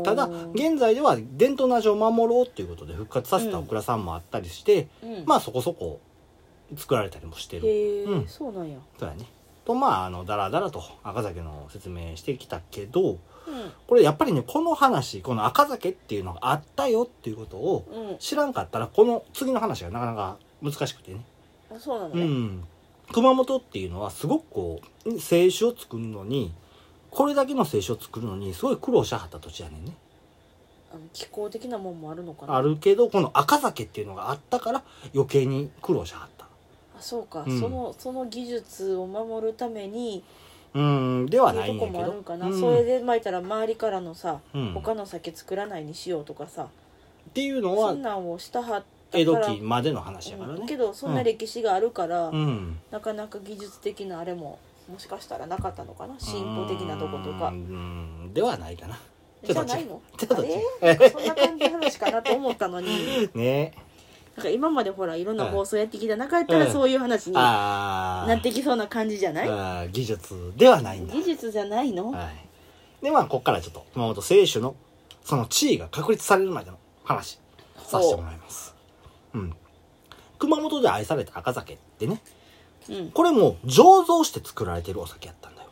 [0.04, 5.24] ただ現在では伝統の味を守ろうっていうことで復活させたお蔵さんもあったりして、うん。
[5.26, 6.00] まあそこそこ
[6.76, 8.06] 作られたりもしてる。
[8.08, 8.28] うん。
[8.28, 8.80] そうなんや。
[9.00, 9.26] そうやね。
[9.66, 13.18] とまああのだらだらと赤酒の説明してきたけどうん。
[13.86, 18.18] これやっぱりねこの話この赤酒っていうのがあったよっていうことをうん。
[18.18, 21.24] 知らんかったらこの次の話がなかなか難しくてね。
[21.72, 22.64] あそうなのね、うん。
[23.12, 26.52] 熊本っていうのはすごくこう清酒を作るのに
[27.14, 29.94] これだけの清酒を作るのにすごい苦労しはった土地やねんね。
[30.92, 32.56] あの気候的なもんもあるのかな。
[32.56, 36.46] あるけどこの赤酒っていうのがあったから余計に苦労しはった。
[36.98, 37.60] あそうか、うん。
[37.60, 40.24] そのその技術を守るために
[40.74, 41.26] うん。
[41.28, 42.60] ではってないいうとこんやけどもあるんかな、うん。
[42.60, 44.74] それで巻いたら周りからのさ、うん。
[44.74, 46.64] 他の酒作らないにしようとかさ。
[46.64, 50.62] っていうのはそんなんをしたはったから江戸期までの話やからね。
[50.62, 50.68] うん。
[50.68, 52.80] けどそんな歴史があるから、うん。
[52.90, 54.58] なかなか技術的なあれも
[54.92, 56.20] もしかしたらなかったのかな？
[56.20, 57.48] 進歩的なとことか。
[57.50, 58.32] うん。
[58.34, 59.00] ではないかな。
[59.44, 60.02] じゃないの？
[60.18, 63.30] ちょっとあれそんな感じの話かなと思ったのに。
[63.36, 63.74] ね。
[64.36, 69.48] なんか今までほらいろんな放送やってきた中やったらそういう話にあなってきそうな感じじゃない？
[69.50, 71.14] あー技術ではないんだ。
[71.14, 73.04] 技術じゃないの、はい。
[73.04, 74.76] でまあこっからちょっと熊本清酒の
[75.24, 77.40] その地位が確立されるまでの話
[77.86, 78.74] させてもらいます。
[79.34, 79.56] うん。
[80.40, 82.20] 熊本で愛された赤酒ってね
[82.90, 83.12] うん。
[83.12, 85.70] これも醸造して作られてるお酒やったんだよ。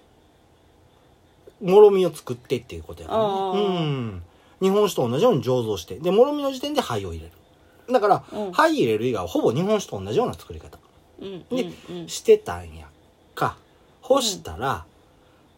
[1.62, 3.68] もろみを作ってっていうことやからね。
[3.68, 4.24] うん。
[4.62, 6.00] 日本酒と同じように醸造して。
[6.00, 7.32] でもろみの時点で灰を入れる。
[7.94, 8.52] だから、うん。
[8.52, 10.78] 灰入れる以外はほぼ日本酒と同じような作り方。
[11.20, 12.08] うんでうんうん。
[12.08, 12.88] してたんや
[13.36, 13.58] か。
[14.02, 14.86] 干したら、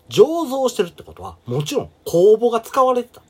[0.09, 3.21] 醸造してるってことはもちろん酵母が使われてた。
[3.21, 3.23] っ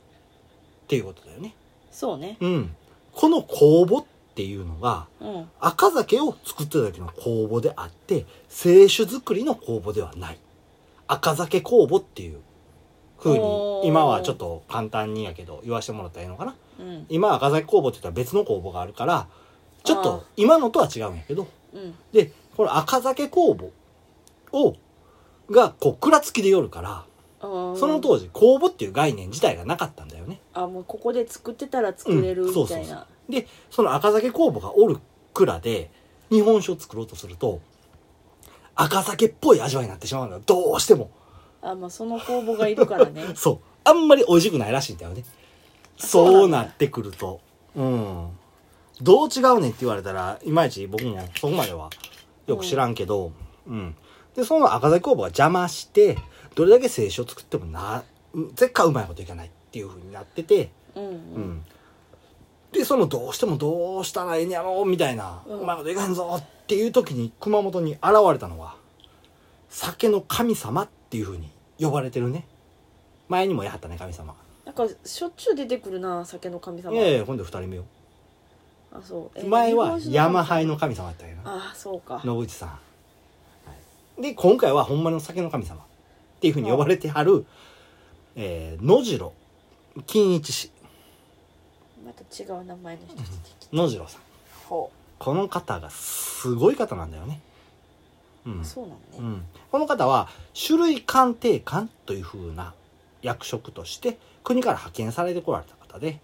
[0.88, 1.56] ていうことだよね。
[1.92, 2.38] そうね。
[2.40, 2.76] うん。
[3.14, 5.50] この酵母っていうのがうん。
[5.60, 10.39] 赤酒を作ってた時の酵母であって清酒作りの酵母ではない。
[11.08, 12.39] 赤酒酵母っていう
[13.19, 13.82] 風おー。
[13.84, 16.56] に今はちょっと簡単にやけど言わせてもらったらいいのかな。
[16.80, 17.06] うん。
[17.10, 19.28] 今赤酒酵母って言ったら別の酵母があるから
[19.84, 20.04] ちょっあー。
[20.04, 21.96] と今のとは違うんやけどうん。
[22.12, 23.65] でこの赤酒酵母
[24.58, 24.76] を
[25.52, 27.06] がこう蔵付きで寄るから
[27.41, 30.39] そその当時酵母っていう概念自体がなかったんだよね。
[30.54, 32.80] あもうここで作ってたら作れるうんそうそうそう。
[32.80, 34.98] みたいなでその赤酒酵母がおる
[35.34, 35.90] 蔵で
[36.30, 37.62] 日本酒を作ろうとすると
[38.76, 40.42] 赤酒っぽい味わいになってしまうのよ。
[40.46, 41.12] どうしても。
[41.62, 43.24] あまあその酵母がいるからね。
[43.36, 43.60] そう。
[43.84, 45.24] あんまり美味しくないらしいんだよね。
[45.98, 47.40] そうなってくると。
[47.76, 48.30] うん。
[49.02, 51.90] どう違うねんって言われたらいまいち僕もそこまでは
[52.48, 53.32] よく知らんけど
[53.68, 53.96] うん、
[54.36, 56.18] でその赤酒酵母が邪魔して
[56.56, 58.04] どれだけ清酒を作ってもな
[58.56, 61.66] 絶対うまいこといかないっていう風になっててうんううんん、
[62.74, 68.76] でそのどうしてもどうしたらええんやろうみたいな、ううんまいこといかへんぞっていう時に熊本に現れたのは
[69.70, 72.48] 酒の神様っていう風に呼ばれてるね。
[73.30, 74.36] 前にもやはったね神様。
[74.66, 76.94] なんかしょっちゅう出てくるな酒の神様。
[76.94, 77.86] いやいや今度2人目よ。
[78.92, 79.40] あそう。
[79.40, 81.42] え前は山灰の神様やったんやな。
[81.46, 82.22] ああそうか。
[82.24, 82.76] 信内さん、は
[84.18, 84.22] い。
[84.22, 85.84] で今回はほんまの酒の神様っ
[86.40, 87.46] ていう風に呼ばれてはる、
[88.36, 89.34] えー野次郎
[90.08, 90.72] 金一氏
[92.06, 93.28] また違う名前の人出て
[93.60, 94.22] きた野次郎さん。
[94.68, 97.39] ほこの方がすごい方なんだよね。
[98.46, 98.62] うん。
[98.62, 99.02] うそうなのね。
[99.20, 100.28] うん、この方は
[100.68, 102.74] 種類鑑定官という風な
[103.22, 106.20] 役職として国から派遣されてこられた方で、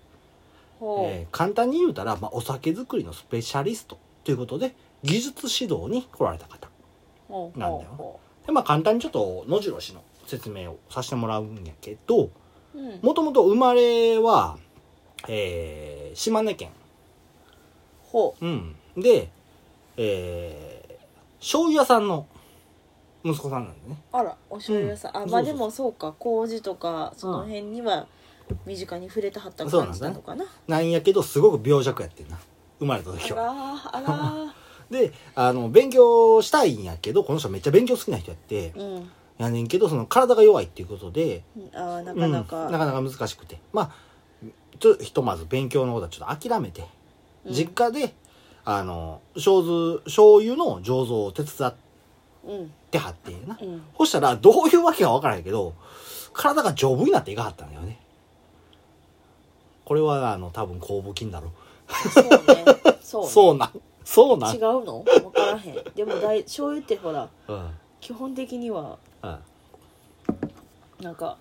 [0.80, 6.70] ほう、えー簡単に言うたら、まあ、お酒作りのスペシャリストということで技術指導に来られた方
[7.28, 7.90] ほうなんだよ。
[7.98, 12.32] ほでまあ簡単にちょっと野次郎氏の説明をさせてもらうんやけどう
[12.76, 13.00] うん。
[13.02, 14.58] もともと生まれは、
[15.28, 16.70] えー島根県、
[18.04, 18.46] ほう。
[18.46, 19.30] ん、で、
[19.98, 20.80] えー
[21.40, 22.28] 醤油屋さんの
[23.24, 23.98] 息子さんなんでね。
[24.14, 26.14] うあらお醤油屋さん、あまあでもそうか。
[26.20, 28.08] 麹とかその辺には
[28.66, 30.46] 身近に触れてはった感じなのかな。
[30.68, 32.38] なんやけどすごく病弱やってんな。
[32.80, 34.56] 生まれた時あはらーあ
[34.92, 38.74] であの勉強したいんやけどこの人めっちゃ勉強好きな人やって。
[38.76, 39.10] うん。
[39.38, 42.72] やねんけどその体が弱いっていうことであーなかなか、うん。
[42.74, 43.60] なかなか難しくて。
[43.72, 43.92] まあ
[44.80, 46.86] ちょひとまず勉強のことはちょっと諦めて、
[47.46, 47.54] うん。
[47.54, 48.14] 実家で
[48.66, 51.74] あの醤油醤油の醸造を手伝っ
[52.46, 53.82] うんてはってな、うん。
[53.98, 55.74] そしたらどういうわけかわからへんけど
[56.34, 58.00] 体が丈夫になっていかはったんだよね。
[59.86, 61.52] これはあの多分酵母菌だろ。
[62.14, 62.66] そうね。
[63.02, 63.26] そうね。
[63.28, 63.82] そうなん。
[64.06, 64.56] そうなん。
[64.56, 65.04] 違うの？
[65.04, 65.84] 分からへん。
[65.96, 67.70] でも大醤油ってほらうん。
[68.00, 69.40] 基本的にはうん。
[71.02, 71.38] なんか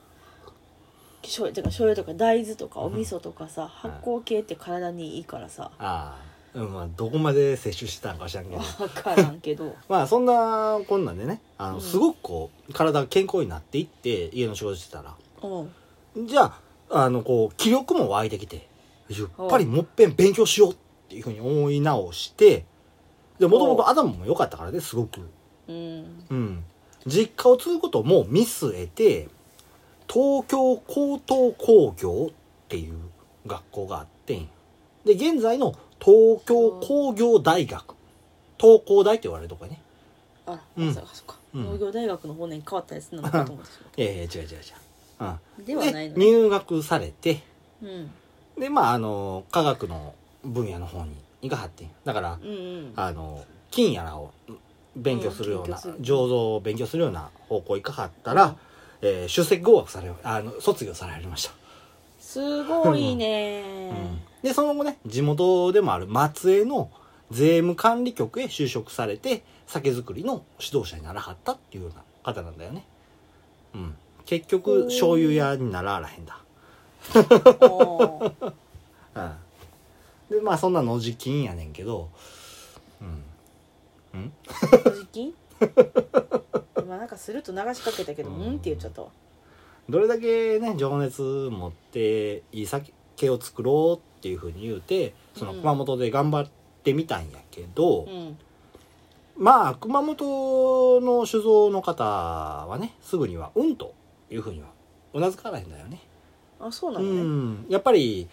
[1.29, 5.71] 醤油てか醤油とか大豆とかうんお味噌とかさ、発酵系って体にいいからさ。
[5.79, 6.19] あ
[6.55, 8.61] あ、うん、まあどこまで摂取してたんか知らんけど。
[8.61, 9.77] 分からんけど。
[9.89, 11.81] まあそんなこんなんでねあの、うん。
[11.81, 15.15] すごくこう体が健康になっていって家の仕事してたら。
[15.43, 16.27] うん。
[16.27, 16.61] じゃあ
[16.91, 18.69] あのこう気力も湧いてきて
[19.09, 20.77] やっぱりもっぺん勉強しようっ
[21.09, 22.65] ていうふうに思い直して
[23.39, 25.29] でもともと頭も良かったからねすごく。
[25.69, 26.25] うん。
[26.31, 26.65] うん。
[27.07, 29.29] 実家を継ぐことも見据えて
[30.13, 32.35] 東京高等工業っ
[32.69, 32.95] ていう
[33.47, 34.47] 学校があって
[35.05, 37.95] で現在の東京工業大学。
[38.59, 39.81] 東工大って言われるとこやね。
[40.47, 40.95] あら、うん。
[40.95, 41.65] そうかそうか、うん。
[41.65, 44.49] 農業大学の方年変わったりするのかと思ってしまっいやいや違う違う違う、
[45.19, 46.27] たでうん、はないのね。
[46.27, 47.43] 入学されて。
[47.83, 48.11] うん。
[48.59, 52.93] でまああの科学の分野の方に行かはってんだからうんうん。
[52.97, 54.33] あの金やらを
[54.97, 58.57] 勉強するような、うん醸造を勉強するような方向行かはったら、
[59.03, 61.53] えー出席合格されあの卒業されました、
[62.21, 63.63] すごいね。
[64.43, 66.91] でその後ね地元でもある松江の
[67.31, 72.85] 税務管理局へ就職されて酒造りの指導者にならはったっていうような方なんだよね。
[73.75, 73.95] うん。
[74.25, 76.39] 結ほ局う醤油屋にならあらへんだ。
[79.15, 80.37] うん。
[80.37, 82.09] でまあそんなのじ金やねんけど。
[83.01, 83.23] うん。
[84.15, 84.33] うん？
[85.01, 85.35] 時期
[86.83, 89.09] 今なんかスルッと流しかけたけど「うん」って言っちゃったわ。
[89.89, 92.93] どれだけね情熱持っていい酒
[93.31, 95.61] を作ろうっていうふうに言うてそのうん。
[95.61, 96.51] 熊本で頑張っ
[96.83, 98.39] てみたんやけど、うん。
[99.37, 103.95] まあ熊本の酒造の方はねすぐには「うん」と
[104.31, 104.69] いうふうには
[105.15, 106.01] うなずかないんだよね。
[106.61, 107.23] あそうなうのね。
[107.23, 108.29] ん、やっぱり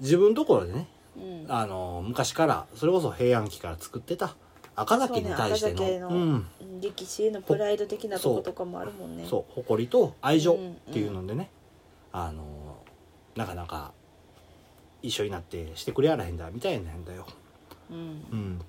[0.00, 1.46] 自分のところでねうん。
[1.48, 4.36] あの昔からそれこそ平安期から作ってた
[4.76, 9.26] 赤酒に対してのそうのうん、歴史へのプライド的なとことかもあるもんね。
[9.28, 9.52] そう。
[9.54, 11.50] 誇りと愛情っうんていうのでね、
[12.12, 12.42] あの
[13.36, 13.92] なかなか
[15.02, 17.26] 一緒になってしてくれやらへんだみたいなんだよ、
[17.90, 17.96] うん。
[17.96, 18.60] うん、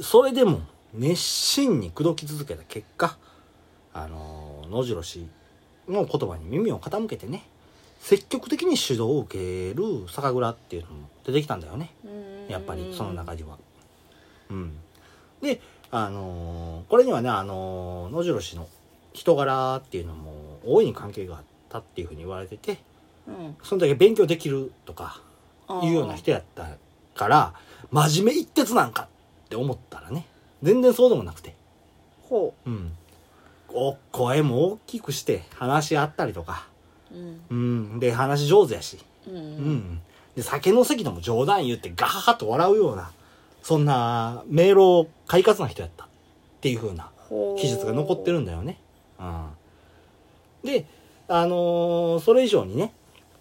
[0.00, 0.60] それでも
[0.92, 3.16] 熱心に口説き続けた結果
[3.92, 5.26] あの野次郎氏
[5.88, 7.44] の言葉に耳を傾けてね
[8.00, 11.90] 積極的に指導を受ける酒蔵っていうのも出てきたんだよね。
[12.04, 12.52] うん。
[12.52, 13.58] やっぱりその中には。
[14.48, 14.78] うん、
[15.46, 18.68] であのーこれにはね、あのー野次郎氏の
[19.12, 22.78] 人柄っていうのも大いに関係があったっていうふうに言われてて
[23.26, 23.56] うん。
[23.62, 25.20] そけ勉強できるとか
[25.82, 26.68] いうような人やった
[27.14, 27.54] から
[27.90, 29.04] 真面目一徹なんか
[29.46, 30.26] って思ったらね
[30.62, 31.54] 全然そうでもなくて、
[32.22, 32.70] ほう。
[32.70, 32.92] ん、
[33.68, 36.66] お声も大きくして話し合ったりとか、
[37.12, 37.40] ううん。
[37.50, 37.54] う
[37.96, 38.98] ん、で話上手やし。
[39.28, 39.34] うん。
[39.34, 39.44] ううん。
[39.44, 40.00] ん、
[40.34, 43.10] で酒の席でも冗談言ってガハハと笑うような
[43.66, 46.08] そんな迷路快活な人やったっ
[46.60, 47.60] ていう風なほう。
[47.60, 48.78] 記述が残ってるんだよね。
[49.18, 49.48] うん、
[50.62, 50.86] で
[51.26, 52.92] あのーそれ以上にね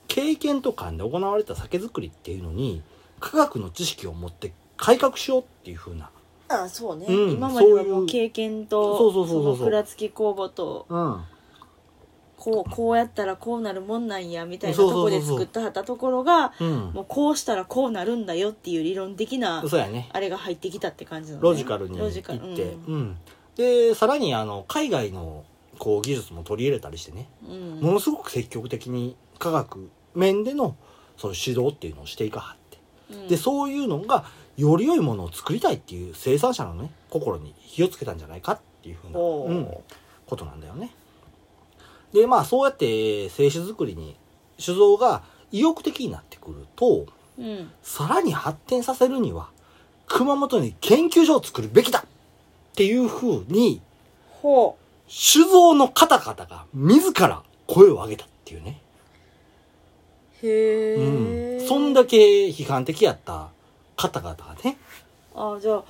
[0.07, 2.81] 経験と勘で行われた酒造りっていうのに
[3.19, 6.09] 科学の知識を持って改革しようっていう風な、
[6.49, 11.21] あそうね、うん今まではもう経験とそうそうそうそうの蔵付き工房とうん、
[12.45, 16.91] こうこうやったらこうなるもんなんやみたいなとこで作ってはったところがうん。
[16.93, 19.63] もうこうしたらこうなるんだよっていう理論的な
[20.11, 21.49] あれが入ってきたって感じなのね。
[21.49, 22.93] ロジカルにロいって、うん。
[22.93, 23.17] うん、
[23.55, 25.43] でさらにあの海外の
[25.79, 27.27] こう技術も取り入れたりしてね。
[27.49, 27.79] うん。
[27.81, 30.75] ものすごく積極的に科学面での
[31.17, 32.77] その指導っていうのをしていかはって、
[33.09, 33.27] うん。
[33.27, 39.13] でそういうのがより良いものを作りたいっていう生産者のね心に火をつけたんじゃないかっていうふうな、
[40.27, 40.91] ことなんだよね
[42.15, 44.15] でまあそうやって清酒作りに
[44.57, 47.05] 酒造が意欲的になってくると
[47.37, 49.49] うんさらに発展させるには
[50.07, 52.03] 熊本に研究所を作るべきだっ
[52.75, 53.81] ていうふうに
[54.29, 54.77] ほ
[55.09, 58.79] 酒造の方々が自ら声を上げたっていうね。
[60.41, 61.67] うへえ、うん。
[61.67, 63.49] そんだけ批判的やった
[63.95, 64.77] 方々がね。
[65.35, 65.83] あじゃあ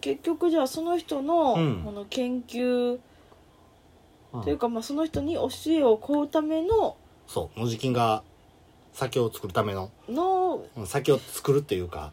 [0.00, 3.00] 結局じゃあその人のうんこの研究うん
[4.42, 6.96] というかまあその人に教えを請うための
[7.26, 8.22] そう、野地金が
[8.92, 12.12] 酒を作るための、のうん酒を作るっていうか、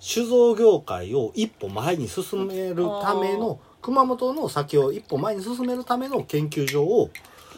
[0.00, 7.10] 酒造業界を一歩前に進めるための、熊本の酒を一歩前に進めるための研究所を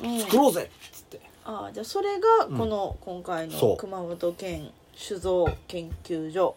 [0.02, 1.20] うん作ろうぜっつって。
[1.44, 6.54] あじゃあそれがうんこの今回そうの熊本県酒造研究所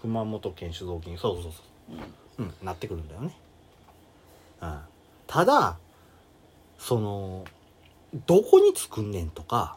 [0.00, 1.62] 熊本県酒造金、そうそうそうそう。
[2.38, 3.36] うん、なってくるんだよね。
[4.62, 4.78] うん。
[5.26, 5.76] ただ、
[6.78, 7.44] その、
[8.26, 9.76] どこに作んねんとか、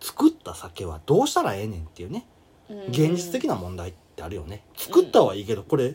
[0.00, 2.26] 作った酒はどうしたらええねんっていうね、
[2.68, 4.62] うん現実的な問題ってあるよね。
[4.76, 5.94] 作ったはいいけど、これ、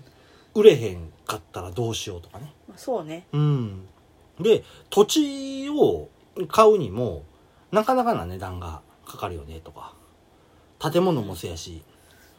[0.54, 2.54] 売れへんかったらどうしようとかね。
[2.68, 3.88] まあそうねうん。
[4.40, 6.10] で、土地を
[6.48, 7.24] 買うにも、
[7.72, 9.94] なかなかな値段がかかるよねとか、
[10.80, 11.82] 建物もそうやし、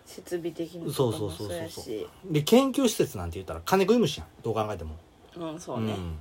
[0.06, 4.26] 設備的なそうそうそうそうで、研究施設なんて言ったら金食い虫やん。
[4.42, 4.96] どう考えても。
[5.36, 6.18] うんそうねん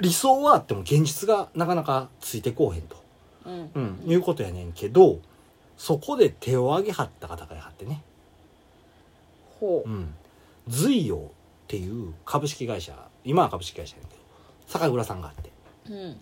[0.00, 2.96] 理想はあっても現実がなかなかついてこうへんと、
[3.46, 3.70] うん。
[3.74, 4.10] うん。
[4.10, 5.18] いうことやねんけど
[5.76, 8.02] そこで手を挙げはった方がやはってね、
[9.60, 9.88] ほう。
[9.88, 10.14] ん、
[10.68, 11.20] 随陽っ
[11.68, 14.22] ていう株式会社今は株式会社やねんけど
[14.66, 15.50] 酒蔵さんがあって。
[15.90, 16.16] ううん。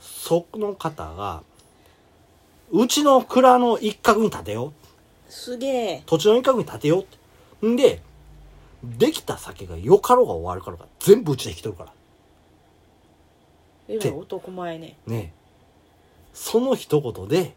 [0.00, 1.42] その方が
[2.70, 5.32] うちの蔵の一角に建てよう。
[5.32, 6.02] すげえ。
[6.06, 7.06] 土地の一角に建てようっ
[7.60, 7.66] て。
[7.66, 8.02] んで
[8.84, 11.92] できた酒がよかろうが終わるからが全部うちで引き取るから
[13.88, 14.96] えらい男前ね。
[15.06, 15.32] ね
[16.32, 17.54] その一言で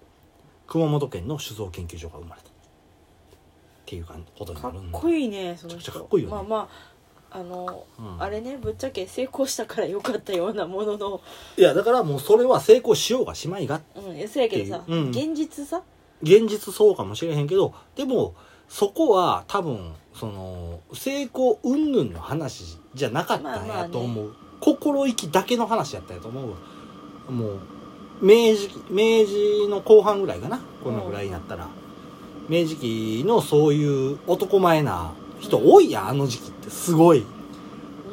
[0.68, 2.48] 熊本県の酒造研究所が生まれた。
[2.48, 2.52] っ
[3.86, 4.98] ていうことにかっなるんだ。
[4.98, 5.92] こいいねその人。
[5.92, 6.36] かっこいいよね。
[6.36, 6.70] まあま
[7.30, 8.22] ああの、うん。
[8.22, 11.22] あれねぶっちゃけ成功したからよかったようなものの。
[11.58, 13.82] いやだからもうそれは成功しようがしまいが。
[13.96, 14.96] うんそうやけどさ、う。
[14.96, 15.10] うん。
[15.10, 15.84] 現実さ？
[16.24, 18.36] 現実そうかもしれへんけどでも
[18.70, 26.42] そこは多分その成功云々の話じゃなかったんやと思う、心意気だけの話やったんやと思
[27.30, 27.58] うもう
[28.22, 30.60] 明治明治の後半ぐらいかな。
[30.84, 31.68] このぐらいになったら、
[32.48, 37.24] 明治期のそういう男前な人多いやんあの時期ってすごい。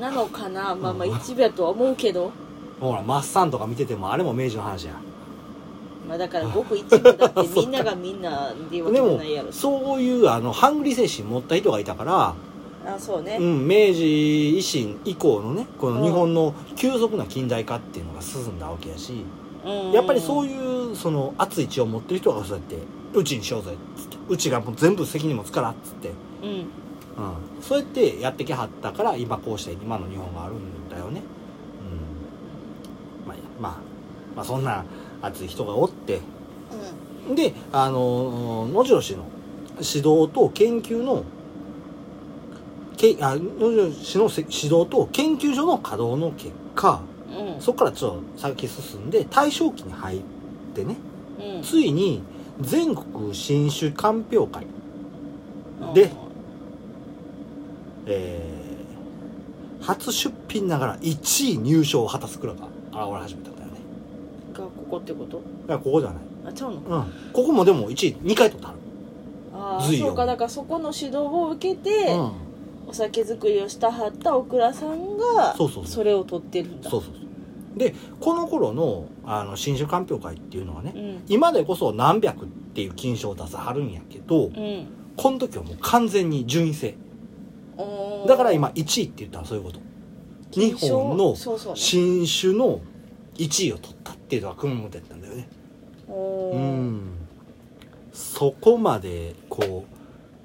[0.01, 0.75] なのかな。
[0.75, 1.17] まあまあうん。
[1.17, 2.33] 一部やとは思うけど、
[2.81, 4.95] ほらマッサンとか見ててもあれも明治の話や
[6.09, 9.53] まあだからごく一部だってみんながみんなでもじゃないやろ。
[9.53, 12.35] そういうあのハングリー精神持った人がいたから
[12.89, 14.03] あそうね、うん、明治
[14.57, 19.25] 維新以降のねこの日本の急速な近代化っていうのが進んだわけやし、
[19.65, 19.93] うん。
[19.93, 22.77] やっぱりそういいうその熱い血を持ってる人がそうやって
[23.15, 26.11] うちにしようぜっつってうちがもう全部責任持つからっつって、
[26.43, 26.67] うん、うん、
[27.61, 31.23] そうやってやってきはったから今こうして今の日本があるんだよね、
[33.25, 33.73] うん、まあまあ
[34.37, 34.85] まあそんな
[35.23, 36.21] 熱い人がおって。
[37.35, 39.25] であの野白氏の
[39.81, 41.25] 指導と研究の
[42.99, 47.55] けあ野白氏のせ指導と研究所の稼働の結果うん。
[47.55, 50.21] うんそこからちょっと先進んで大正期に入っ
[50.75, 50.97] てね
[51.57, 51.63] うん。
[51.63, 52.23] ついに
[52.61, 54.67] 全国新酒鑑評会
[55.95, 56.11] で
[58.07, 58.59] えー
[59.81, 63.75] 初出品ながら1位入賞を果たす蔵が現れ始めたんだよね。
[64.53, 65.37] がここってこと？
[65.39, 66.19] だからここじゃない。
[66.47, 66.81] あちゃうの？
[66.81, 67.33] うん。
[67.33, 68.71] ここもでも1位2回取った
[69.55, 70.27] ああそうか。
[70.27, 72.33] だからそこの指導を受けて、うん
[72.89, 76.89] お酒作りをしたはったオクラさんがそうそうそれを取ってるんだ。
[76.89, 77.79] そうそうそう。
[77.79, 81.23] でこの頃のあの新酒鑑評会っていうのはね、うん。
[81.29, 84.87] 今でこそ何百っていう金賞を出さはるんやけど、うん。
[85.17, 86.97] この時はもう完全に順位制。
[88.27, 89.81] だから今1位って言ったらそういうこと。
[90.53, 91.37] 日本の
[91.75, 92.81] 新酒の
[93.35, 95.49] 1位を取ったっていうのは熊本やったんだよね。
[96.09, 97.11] うん。
[98.13, 99.95] そこまでこう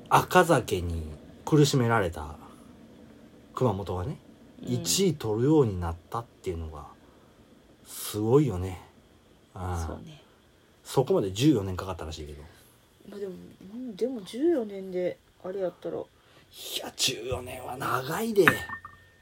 [0.09, 1.03] 赤酒に
[1.45, 2.35] 苦しめられた
[3.53, 4.17] 熊本がね
[4.61, 4.67] うん。
[4.67, 6.85] 1位取るようになったっていうのが
[7.85, 8.81] すごいよね。
[9.53, 9.87] ああ。
[9.87, 10.21] そうね。
[10.83, 12.41] そこまで14年かかったらしいけど。
[13.09, 13.33] まあでも
[13.73, 15.97] うんでも14年であれやったら。
[15.97, 15.99] い
[16.79, 18.45] や14年は長いで。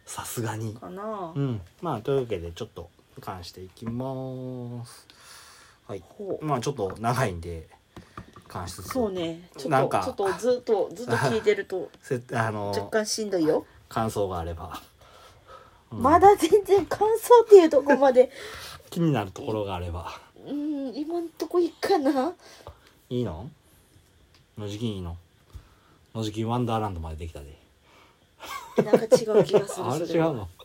[0.06, 0.74] さすがに。
[0.74, 1.62] かな、うん。
[1.82, 2.90] まあというわけでちょっと
[3.22, 5.08] 関していきます。
[5.88, 6.04] はい。
[6.42, 7.70] まあちょっと長いんで
[8.52, 9.48] 関しつつそうね。
[9.58, 14.82] ちょっとちょっとずっとずっと聞いてると せあの若干しんどいよ、感想があれば、
[15.92, 16.02] うん。
[16.02, 18.30] まだ全然感想っていうとこまで。
[18.90, 20.20] 気になるところがあれば。
[20.46, 22.34] うん今んとこいいかな。
[23.10, 23.50] いいの？
[24.58, 25.16] 野次金いいの？
[26.14, 27.58] 野次金ワンダーランドまでできたで。
[28.84, 30.06] なんか違う気がするあれ？
[30.06, 30.50] 違うの？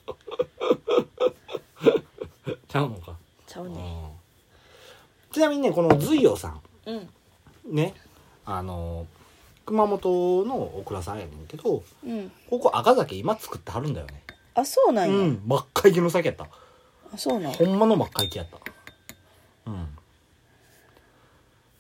[2.69, 3.17] ちゃうのか、
[3.47, 3.75] ちゃうね。
[5.29, 5.33] うん。
[5.33, 6.61] ちなみにねこの随陽さん。
[6.87, 7.09] うん
[7.67, 7.95] ね
[8.45, 9.07] あの
[9.65, 12.31] 熊本のオクラさんやねんけどうん。
[12.49, 14.23] ここ赤酒今作ってはるんだよね。
[14.55, 15.31] あそうなや、うん。
[15.33, 16.45] ん真っ赤いきの酒やった。
[17.13, 18.59] あそうなんほんまの真っ赤いきやった。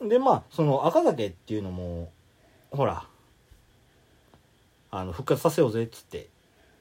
[0.00, 0.08] うん。
[0.08, 2.10] でまあその赤酒っていうのも
[2.70, 3.06] ほら
[4.90, 6.30] あの復活させようぜっつってって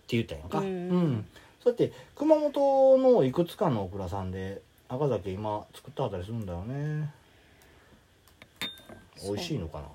[0.10, 0.60] 言ったんやんか。
[0.60, 1.26] うん
[1.64, 7.12] そうやって熊本のいくつかのオクラさんで赤酒今作ってはったりするんだよね
[9.24, 9.88] 美味しいのかな？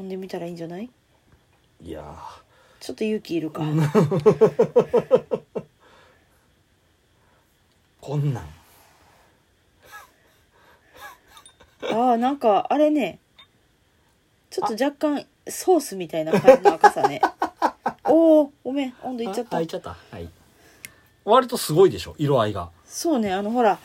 [0.00, 0.88] 飲んでみたらいいんじゃない？
[1.82, 2.16] いや。
[2.80, 5.42] ちょっと勇気いるか、ー
[8.00, 8.44] こんなん。
[11.92, 13.18] ああなんかあれね。
[14.48, 17.20] ちょっと若干ソースみたいな感じの赤さね。
[18.04, 18.94] おおごめん。
[19.02, 19.58] 温度いっちゃった。
[19.58, 19.90] あいっちゃった。
[20.10, 20.28] はい。
[21.24, 22.14] 割とすごいでしょ？
[22.18, 22.70] 色合いが。
[22.86, 23.32] そうね。
[23.32, 23.78] あのほら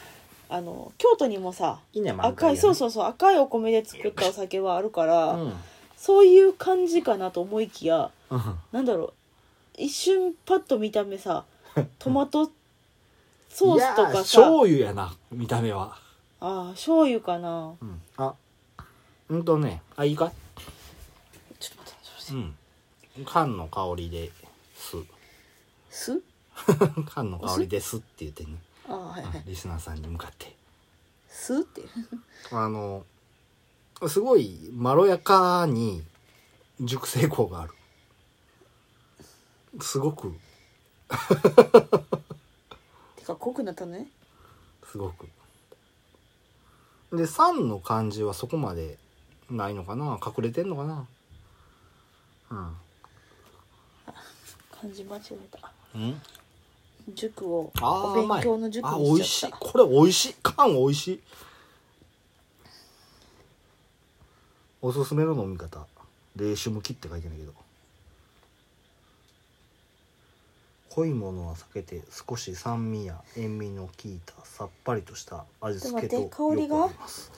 [0.56, 2.14] あの京都にもさいいね。
[2.18, 5.54] 赤いそうそうそう赤いお米で作ったお酒はあるから、うん。
[5.98, 8.42] そういう感じかなと思いきやうん。
[8.72, 9.14] なんだろう
[9.78, 11.44] 一瞬パッと見た目さ
[12.00, 12.50] トマト
[13.50, 15.98] ソースといやーかさ醤油やな見た目は。
[16.40, 17.74] ああ醤油かな。
[17.82, 18.02] うん。
[18.18, 18.34] あ
[19.30, 20.32] うんとねあいいか？
[21.60, 23.20] ちょっと待ってちょっと待って。
[23.20, 23.26] うん。
[23.26, 24.32] 缶の香りで
[24.78, 24.96] す。
[25.90, 26.22] 酢
[27.14, 28.52] 缶の香りですって言ってね
[28.88, 29.44] ああはいはい。
[29.46, 30.56] リスナーさんに向かって。
[31.28, 31.82] 酢って。
[32.52, 33.06] あの
[34.08, 36.04] すごいまろやかに
[36.82, 37.74] 熟成香がある。
[39.82, 40.34] すごく。
[43.16, 44.08] てか濃くなったね。
[44.90, 45.28] すごく。
[47.14, 48.98] で酸の感じはそこまで
[49.50, 50.20] ないのかな？
[50.26, 51.08] 隠れてんのかな？
[54.72, 55.72] 漢字間違えた。
[55.96, 56.22] うんうん？
[57.14, 59.58] 塾をお勉強の塾あ美味しいにしちゃった。
[59.58, 60.36] これ美味しい。
[60.42, 61.22] 缶美味しい。
[64.82, 65.86] おすすめの飲み方。
[66.36, 67.54] 冷酒向きって書いてないけど。
[70.90, 77.32] 濃いものは避けて少し酸味や塩味の効いたさっぱりとした味付けとよく合います。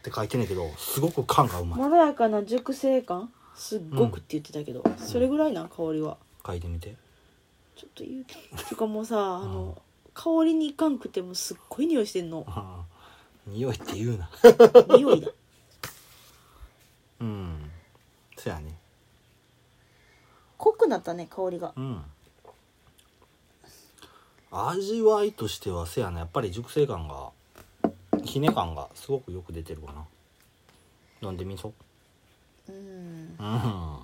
[0.00, 1.80] って書いてないけどすごく缶がうまい。
[1.80, 3.32] まろやかな熟成感？
[3.54, 6.18] すっごくって言ってたけど、それぐらいな香りは。
[6.46, 6.96] 書いてみて
[7.76, 9.80] ちょっと勇気ていうかもうさあの
[10.14, 12.44] 香りにいかんくてもすっごい匂いしてんの。
[12.46, 12.92] ああ。
[13.46, 14.30] 匂いって言うな。
[14.96, 15.28] 匂いだ。
[17.20, 17.70] うん。
[18.36, 18.76] そやね。
[20.58, 21.72] 濃くなったね香りが。
[21.76, 22.02] うん。
[24.50, 27.30] 味わいとしてはせやなやっぱり熟成感が
[28.22, 30.04] ひね感がすごくよく出てるかな。
[31.22, 31.72] 飲んでみそ。
[32.68, 33.36] うん。
[33.38, 33.98] うん。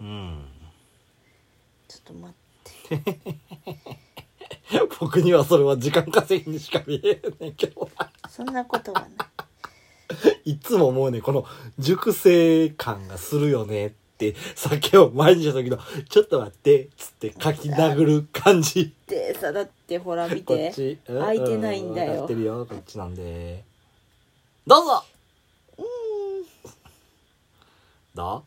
[0.00, 0.57] うん
[1.88, 3.18] ちょっと待って
[5.00, 7.88] 僕にはそれは時間稼ぎにしか見えへんねんけど
[8.28, 9.10] そんなことはない。
[10.44, 11.44] いつも思うねんこの
[11.78, 15.78] 熟成感がするよねって酒を前にした時の
[16.08, 18.94] 「ちょっと待って」っつって書き殴る感じ。
[19.06, 20.72] でさだってほら見て。
[20.74, 20.98] ち。
[21.08, 21.20] うん。
[21.20, 22.12] 開いてないんだよ。
[22.12, 22.66] う分かってるよ。
[22.66, 23.64] こっちなんで。
[24.66, 25.04] どうぞ。
[25.78, 25.86] うーん。
[28.14, 28.44] ど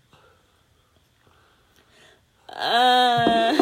[2.53, 3.53] あ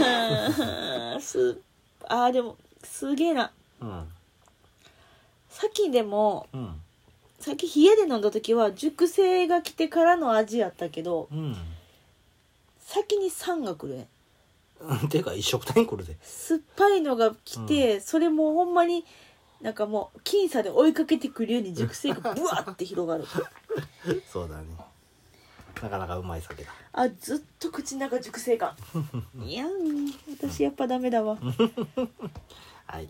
[1.17, 1.59] ーす
[2.07, 3.51] あーでもすげえな。
[3.81, 4.07] ううん
[5.49, 6.81] さっきでもうん
[7.39, 11.55] さっき冷えで飲んだ時は熟成が来てからの味やったけどうん
[12.79, 14.07] 先に酸が来るね。
[14.81, 15.09] うん。
[15.09, 16.17] ていうか一食単に来るで。
[16.23, 19.05] 酸っぱいのが来て、それもほんまに
[19.61, 23.25] なんかもう僅差で追いかけてくるように熟成がブワッて広がる。
[24.31, 24.63] そうだね
[25.81, 28.75] なかなかうまい酒だあずっと口の中熟成感。
[29.43, 29.69] いやん
[30.41, 31.37] 私やっぱダメだわ。
[32.85, 33.09] はい。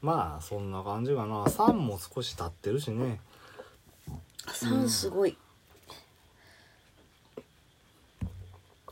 [0.00, 1.48] まあそんな感じかな。
[1.48, 3.20] 酸も少し経ってるしね。
[4.48, 5.36] 酸すごい。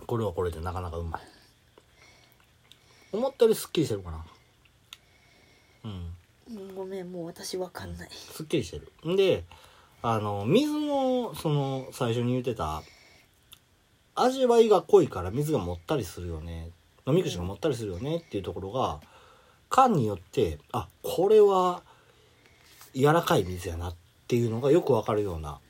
[0.07, 1.23] これはこれでなかなかうまい。
[3.13, 4.25] 思ったよりすっきりしてるかな。
[5.85, 6.17] うん。
[6.51, 8.11] うんごめんもう私わかんない。
[8.11, 8.93] すっきりしてる。
[9.11, 9.45] んで
[10.03, 12.83] あの水のその最初に言ってた
[14.15, 16.71] 味わいが濃いから水がもったりするよね。
[17.07, 19.01] 飲み口がもったりするよねっていうところが
[19.69, 21.83] 缶によってあこれは
[22.95, 23.95] 柔らかい水やなっ
[24.29, 25.61] ていうのがよくわかるような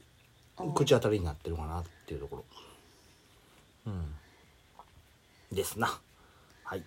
[0.74, 2.44] 口当たりになってるかなっていうところ。
[3.86, 4.14] うん。
[5.52, 6.00] ですな。
[6.64, 6.84] はい。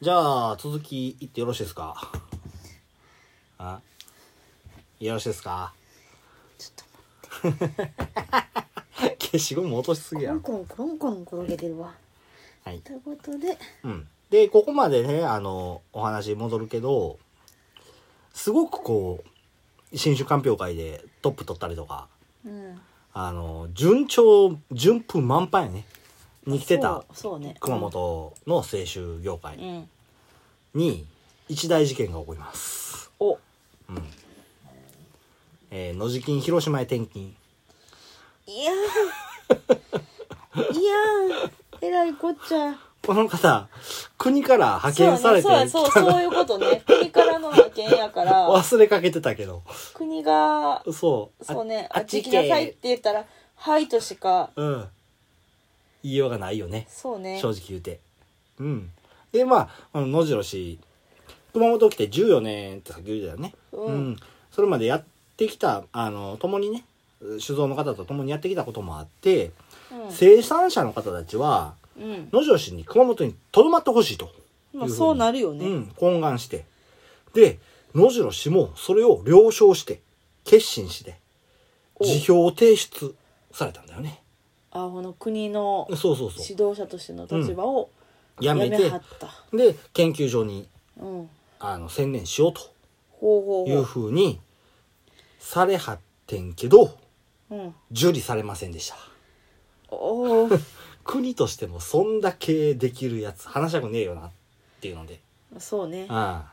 [0.00, 2.10] じゃあ続きいってよろしいですか？
[3.58, 3.80] あ？
[5.00, 5.72] よろしいですか？
[6.58, 7.54] ちょっ
[9.18, 11.94] 消しゴム落としすぎやコンコンコロンコロン転げてるわ。
[12.64, 12.80] はい。
[12.80, 13.56] ということで。
[13.84, 14.08] うん。
[14.28, 17.18] でここまでねあのお話戻るけど
[18.32, 19.24] すごくこ
[19.92, 22.06] う新種鑑評会でトップ取ったりとか
[22.44, 22.80] うん。
[23.12, 25.86] あの順調順風満帆やね。
[26.46, 27.56] に来てたそうそうね。
[27.60, 29.88] 熊本の清酒業界うん。
[30.74, 31.06] に
[31.48, 33.10] 一大事件が起こります。
[33.18, 33.34] お。
[33.88, 34.04] うん。
[35.70, 37.32] えー、野次金広島へ転勤。
[38.46, 42.74] いやーいやーえらいこっちゃ
[43.06, 43.68] この方、
[44.18, 49.62] 国から派遣されてそうやねそうやそうそういうことね国からの派遣やから忘れかけてたけど。
[49.94, 51.44] 国がそう。
[51.44, 52.88] そうねあっち行きなさいって。
[52.88, 53.24] 言ったら
[53.56, 54.88] 「はい」としかうん。
[56.02, 56.86] 言いようがないよね。
[56.90, 58.00] そうね正直言うて。
[58.58, 58.90] うん。
[59.32, 60.78] で、まあ、あの野次郎氏、
[61.52, 63.54] 熊本来て14年ってさっき言ってたよね。
[63.72, 64.16] うん
[64.50, 65.04] それまでやっ
[65.40, 66.84] てきた、あの、共にね、
[67.40, 69.50] 酒造の方と共にやってきたこともあって、
[70.10, 74.30] 生産者の方たちは、うん、うん野城市に熊本にとどまってほしいと。
[74.72, 76.64] まあそうなるよね、うん、懇願して。
[77.34, 77.58] で、
[77.94, 80.00] 野城氏もそれを了承して、
[80.44, 81.16] 決心して、
[81.96, 83.14] お辞表を提出
[83.52, 84.22] されたんだよね。
[84.70, 87.90] あこの国の指導者としての立場を
[88.40, 88.44] う。
[88.44, 88.90] やめて、
[89.52, 90.66] で、研究所に、
[90.98, 92.60] うん、あの、専念しようと
[93.68, 94.40] いうほふうに、
[95.40, 96.96] されはってんけど、
[97.50, 98.96] う、うん、受理されませんでした。
[99.88, 100.60] おー。
[101.02, 104.30] 国としてもそんだけできるやつ、話したくねえよな、っ
[104.80, 105.20] ていうので。
[105.58, 106.06] そうね。
[106.08, 106.52] あ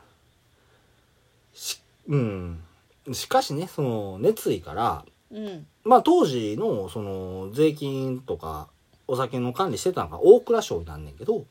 [1.52, 2.64] しうん。
[3.12, 5.66] しかしねその熱意からうん。
[5.84, 8.68] まあ当時のその税金とか
[9.06, 11.44] お酒の管理してたのが大蔵省になんねんけど、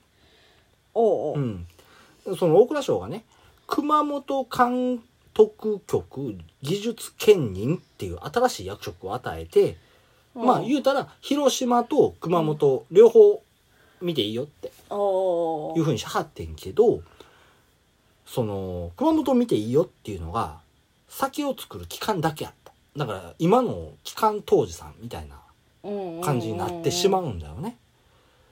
[0.94, 1.68] おうおう、うん、
[2.38, 3.24] その大蔵省がね
[3.68, 5.02] 熊本監
[5.38, 9.78] 督局技術兼任っていう新しい役職を与えて、
[10.34, 13.44] まあ言うたら広島と熊本両方
[14.02, 17.02] 見ていいよっておいうふうにしはってんけど
[18.26, 20.58] その熊本見ていいよっていうのが
[21.08, 22.74] 酒を作る機関だけやった。
[22.98, 25.36] だから今の機関当時さんみたいな
[25.88, 27.78] う感じになってしまうんだよね。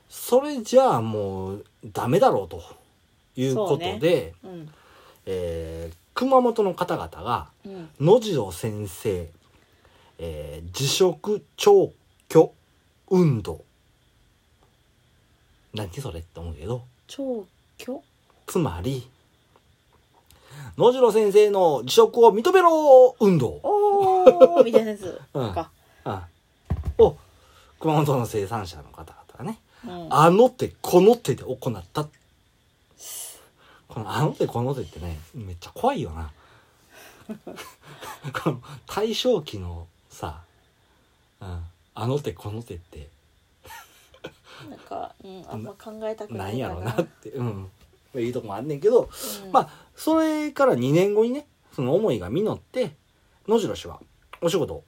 [0.07, 2.61] それじゃあもうダメだろうと
[3.35, 4.69] いうことで、うん。
[5.25, 7.89] えー熊本の方々がうん。
[7.99, 9.29] 野次郎先生、
[10.17, 11.93] えー辞職調
[12.29, 12.49] 挙
[13.09, 13.63] 運動。
[15.73, 16.83] 何それって思うけど。
[17.07, 17.45] 超
[17.77, 18.01] 巨
[18.47, 19.07] つまり、
[20.77, 25.21] 野次郎先生の辞職を認めろ運動、おーみたいなやつ。
[25.33, 25.53] うん。
[25.53, 25.69] か、
[26.05, 27.05] うん。
[27.05, 27.17] を
[27.79, 32.07] 熊本の生産者の方々がね、うん、あの手この手で行った。
[33.95, 36.29] このあの手この手ってね、めっちゃ怖いよな。
[38.43, 40.41] この大正期のさ、
[41.39, 43.07] うん、あの手この手って。
[44.69, 47.71] なんか、うん、あんま考えたくなないんやかろうなって、うん、
[48.15, 49.09] いいとこもあんねんけど、
[49.45, 49.51] うん。
[49.53, 52.97] まあそれから2年後にねその思いが実って
[53.47, 54.01] 野次郎氏は
[54.41, 54.83] お仕事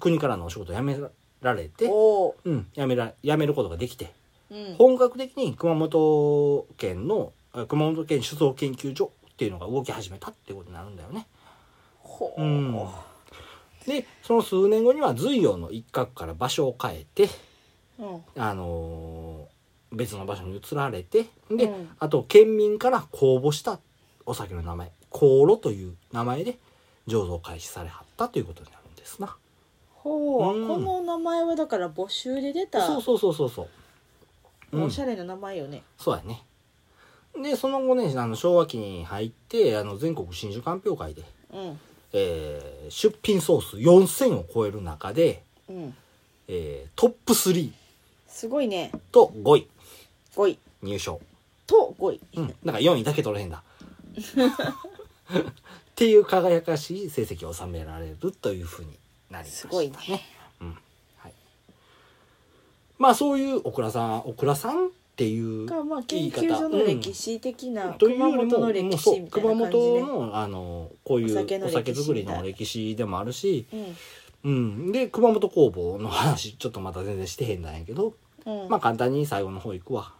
[0.00, 1.00] 国からのお仕事を辞め
[1.40, 4.12] られて、うん、辞めら辞めることができて
[4.50, 4.74] うん。
[4.76, 11.26] 本格的に熊本県のあ熊本県酒造研究所っていうのが動き始めたっていうことになるんだよね。
[12.00, 12.88] ほう、うん
[13.86, 17.28] でその数年後には随陽の一角から場所を変えて、
[17.98, 19.54] うんあのー
[19.96, 23.78] 別の場所に移られてで、うんあと県民から公募した
[24.26, 26.58] お酒の名前香炉という名前で
[27.06, 29.36] 醸造開始されはったということになるんですな。
[29.92, 33.62] ほう、うんこの名前はだから募集で出たそうそうそうそうそ
[34.72, 34.76] う。
[34.76, 36.42] うんおしゃれな名前よね、そうやね。
[37.42, 41.22] で、その後ね、あの、昭和期に入って、あの、全国新酒鑑評会で、
[41.52, 41.80] うん
[42.12, 45.94] えー出品総数4000を超える中で、うん
[46.48, 47.72] えートップ3
[48.28, 49.68] すごいねと5位
[50.36, 51.20] 5位入賞。
[51.66, 52.48] と5位、うん。
[52.48, 53.62] だから4位だけ取れへんだ。
[55.90, 58.90] っていう輝かしい成績を収められるというふうに
[59.30, 59.96] なりました、すごいね
[60.60, 60.76] うん。
[61.18, 61.32] はい。
[62.98, 66.40] まあ、そういう、オクラさん、オクラさんっていうがまあ研言い方。
[66.40, 73.96] 究所の歴史的な、という熊よりも本の歴もう熊本のあのこういうお酒作りの歴史でもあるし、うん。
[74.42, 78.68] うん、で熊本工房の話ちょっとまた全然してへんなんやけど、うん。
[78.68, 80.12] まあ簡単に最後の方行くわ。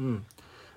[0.00, 0.24] うん、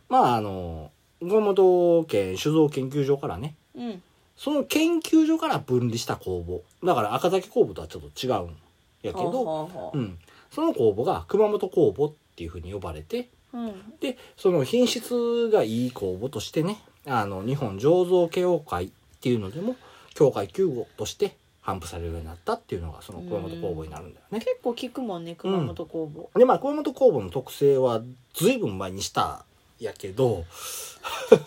[0.10, 3.56] まああの熊本県酒造研究所からね。
[3.76, 4.02] うん。
[4.38, 6.62] その研究所から分離した工房。
[6.86, 8.56] だから赤崎工房とはちょっと違うん
[9.02, 10.20] やけど、うん、
[10.52, 13.94] その工房が熊本工房っていうふうに呼ばれて、うん。
[14.00, 18.90] でその品質がいい酵母としてねあの日本醸造協会っ
[19.22, 19.76] ていうのでも
[20.14, 24.40] 協会救護として頒布されるようになったっていうのがその小本工房になるんだよね。
[24.40, 28.02] 結構聞くもんね熊本工房、でまあ小本工房の特性は
[28.34, 29.46] 随分前にした
[29.80, 30.46] やけど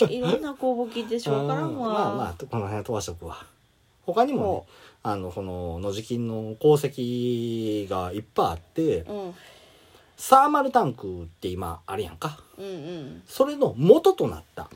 [0.08, 1.94] いろんな工房聞いてしょうからんわ うん。
[1.94, 2.14] まあ。
[2.14, 3.46] まあこの辺は飛ばしとくわ。
[4.06, 9.34] 他にもねあのこの野地金の鉱石がいっぱいあってうん
[10.18, 12.40] サーマルタンクって今あるやんか。
[12.58, 13.22] うんうん。
[13.26, 14.68] それの元となった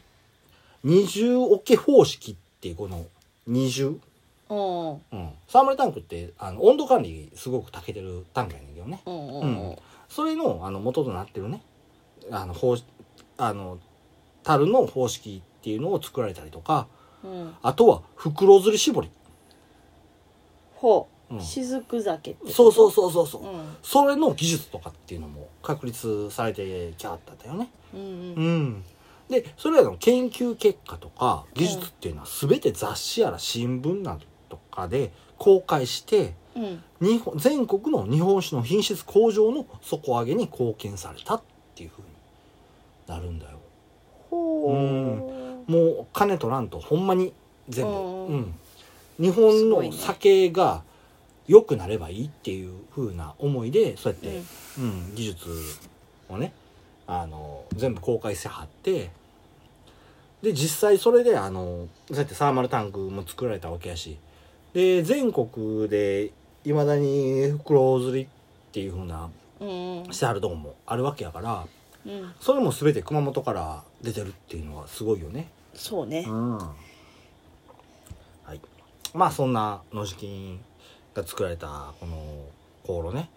[0.84, 3.04] 二重桶方式っていうこの
[3.46, 3.98] 二重、
[4.48, 4.54] う。
[4.54, 5.00] んうん、
[5.48, 9.02] サーマルタンクってあの温度管理すごく長けてるタンクやねんけどね。
[9.04, 9.46] うんうんう。
[9.72, 9.76] ん。
[10.08, 11.60] それのあの元となってるね。
[12.30, 12.76] あの方
[13.36, 13.78] あの
[14.44, 16.86] 樽の方式っていうのを作られたりとか。
[17.24, 17.54] うん。
[17.62, 19.10] あとは袋釣り絞り、
[20.76, 21.08] ほ
[21.40, 22.52] 雫酒ってこと？
[22.52, 23.76] そうそうそうそうそう、うん。
[23.82, 27.70] それの技術とかっていうのも確立されてきゃったんだよね。
[27.94, 28.06] うんうん。
[28.06, 28.10] う
[28.40, 28.84] ん。
[29.30, 34.20] でそれらの研究結果とか技術っていうのは全て雑誌やら新聞など
[34.50, 36.82] とかで公開してうん。
[37.00, 41.42] 日本全国の日本酒の品質向上の底上げに貢献されたっ
[41.74, 42.08] ていうふうに
[43.06, 43.58] なるんだよ。
[44.30, 44.72] ほ
[45.68, 45.70] う。
[45.70, 47.32] もう金取らんとほんまに
[47.68, 47.90] 全部。
[47.90, 48.54] うんうん。
[49.20, 50.82] 日本の酒が
[51.52, 54.42] 良くなればいいっていう風な思いでそうやって、
[54.78, 54.84] うん。
[54.84, 55.50] うん、技術
[56.30, 56.54] をね
[57.06, 59.10] あの全部公開してはって
[60.40, 64.16] で実際それであのそうやってサーマルタンクも作られたわけやし
[64.72, 66.30] で全国で
[66.64, 68.28] いまだに袋釣りっ
[68.72, 69.28] ていう風な
[69.60, 70.12] うんうん。
[70.12, 71.66] してはるとこもあるわけやから
[72.06, 72.32] うん。
[72.40, 75.50] それも全て熊本から出てるっていうのはすごいよね。
[75.74, 76.24] そうね。
[76.26, 76.58] うん。
[76.58, 76.64] は
[78.54, 78.60] い、
[79.12, 80.58] まあそんな野地金
[81.14, 82.46] が作られたこの
[82.86, 83.30] 香炉ね。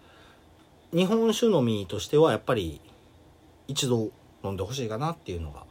[0.92, 2.80] 日本酒飲みとしてはやっぱり
[3.68, 4.10] 一度
[4.44, 5.64] 飲んでほしいかなっていうのが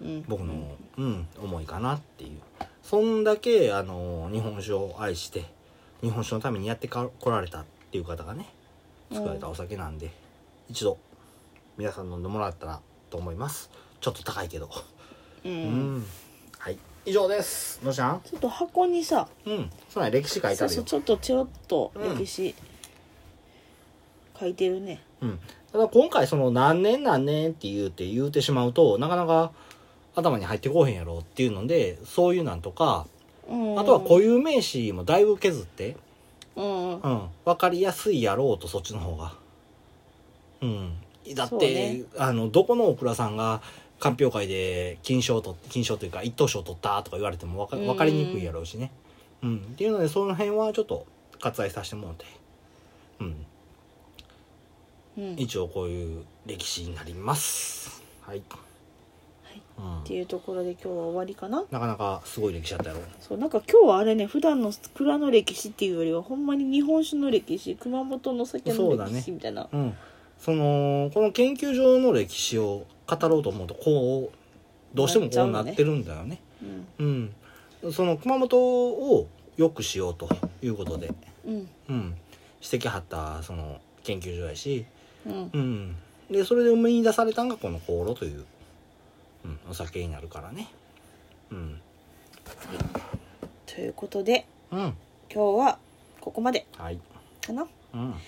[0.00, 0.24] うん。
[0.28, 2.40] 僕の、うん思いかなっていう。
[2.82, 5.44] そんだけあの日本酒を愛して
[6.02, 8.48] 日本酒のためにやってか来られたっていう方がね
[9.12, 10.10] 作られたお酒なんで、
[10.68, 10.98] 一度
[11.76, 12.80] 皆さん飲んでもらったら
[13.10, 13.70] と思います。
[14.00, 14.70] ちょっと高いけど。
[15.44, 16.06] ううん
[17.08, 17.80] 以上です。
[17.84, 18.20] のしゃん？
[18.20, 19.70] ちょっと箱にさうん。
[19.88, 22.54] そうなんや歴史書いてそうそうあるよちょっとちょろっとうん歴史
[24.40, 25.00] 書いてるね。
[25.22, 25.38] うん。
[25.70, 29.52] ただ今回その何年何年って言うて言うてしまうとなかなか
[30.16, 33.06] 頭に入ってこうへんやろっていうのでそういうなんとか
[33.48, 33.78] うん。
[33.78, 35.96] あとは固有名詞もだいぶ削って
[36.56, 37.00] うん。
[37.00, 37.22] うん。
[37.44, 39.34] 分かりやすいやろうとそっちの方が。
[40.60, 40.92] うん。
[41.34, 42.02] だっそうて、ね。
[42.18, 43.62] あのどこのオクラさんが
[43.98, 47.86] 鑑評会で金賞と金賞というか一等賞取ったとか言われても分かうん。
[47.86, 48.90] 分かりにくいやろうしね。
[49.42, 49.56] うん。
[49.56, 51.06] っていうのでその辺はちょっと
[51.40, 52.24] 割愛させてもらって。
[53.20, 53.36] うん。
[55.18, 55.32] うん。
[55.32, 58.02] っ一応こういう歴史になります。
[58.20, 58.42] はい、
[59.78, 60.04] うん。
[60.04, 61.64] ていうところで今日は終わりかな？
[61.70, 63.02] なかなかすごい歴史だったやろ。
[63.20, 69.22] そうなんか今日はあれね普段の蔵の歴史っていうよりはほんまに日本酒の歴史熊本の酒の歴そうだね。
[69.22, 69.68] 史みたいな。
[69.72, 69.94] うん
[70.38, 74.36] そのこの研究所の歴史を語ろうと思うとこう
[74.96, 76.40] どうしてもこうなってるんだよね。
[76.98, 77.32] うん。
[77.82, 77.92] うん。
[77.92, 80.28] その熊本を良くしようと
[80.62, 81.12] いうことで、
[81.46, 81.68] うん。
[81.88, 82.14] うん、
[82.60, 84.86] してきはったその研究所やし、
[85.26, 85.50] うん。
[85.52, 85.96] うん、
[86.30, 88.44] でそれで生み出されたのがこの香炉という、
[89.44, 90.68] うん、お酒になるからね。
[91.50, 91.80] うん。
[93.66, 94.78] ということでうん。
[94.78, 94.94] 今
[95.54, 95.78] 日は
[96.20, 96.98] ここまではい。
[97.44, 97.66] かな。
[97.94, 98.10] うん。
[98.12, 98.20] はい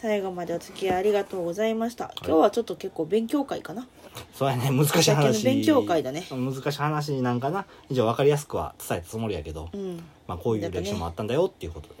[0.00, 2.14] 最後までお付き合いありがとうございました。
[2.24, 3.86] 今日はちょっと結構勉強会かな。
[4.32, 4.70] そうやね。
[4.70, 5.44] 難しい話。
[5.44, 6.24] 勉強会だね。
[6.30, 7.66] 難しい話なんかな。
[7.90, 10.02] 以上分かりやすくは伝えたつもりやけど、うん。
[10.26, 11.94] まあ、こういう歴史もあったんだよっていうことで、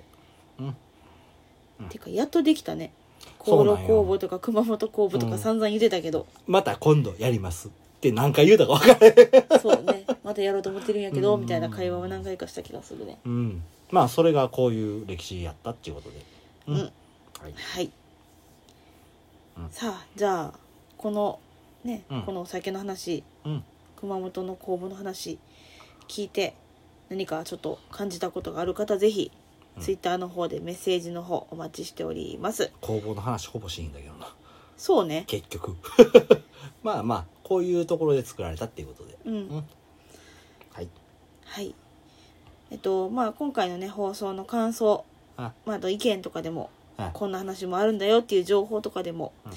[0.60, 1.88] うん。
[1.90, 2.90] てかやっとできたね。
[3.38, 3.88] 香そうなんよ。
[3.88, 7.70] 炉工房とか熊本工房とか散々言ってたけど、また今度やりますっ
[8.00, 9.60] て何回言うたか分からへん。
[9.60, 10.06] そうね。
[10.24, 11.42] またやろうと思ってるんやけどうん。
[11.42, 13.18] みたいな会話を何回かした気がするね。
[13.26, 13.62] うん。
[13.90, 16.24] まあそれがこういう歴史やったっていうことで。
[16.66, 16.92] うん、うん
[17.42, 17.90] はい、はい、
[19.58, 19.70] うん。
[19.70, 20.58] さあじゃあ
[20.98, 21.40] この
[21.84, 22.22] ね、うん。
[22.22, 23.64] このお酒の話うん。
[23.96, 25.38] 熊本の工房の話
[26.08, 26.54] 聞いて
[27.08, 29.30] 何かちょっと感じたことがある方ぜひ、
[29.76, 29.82] うん。
[29.82, 32.70] ツイッターの方でメッセージの方お待ちしております。
[32.80, 34.34] 工房の話ほぼしいんだけどな。
[34.76, 35.24] そうね。
[35.26, 35.76] 結局。
[36.82, 39.18] まあまあこういうところで作られたっていうことで。
[39.24, 39.64] うん、うん。
[40.72, 40.88] はい。
[41.44, 41.74] はい。
[42.70, 45.04] えっとまあ今回のね放送の感想
[45.36, 45.52] あ。
[45.64, 46.79] まあ、あと意見とかでもあ
[47.12, 49.52] こんな話もあるんだよっていう情報とかでも、うん。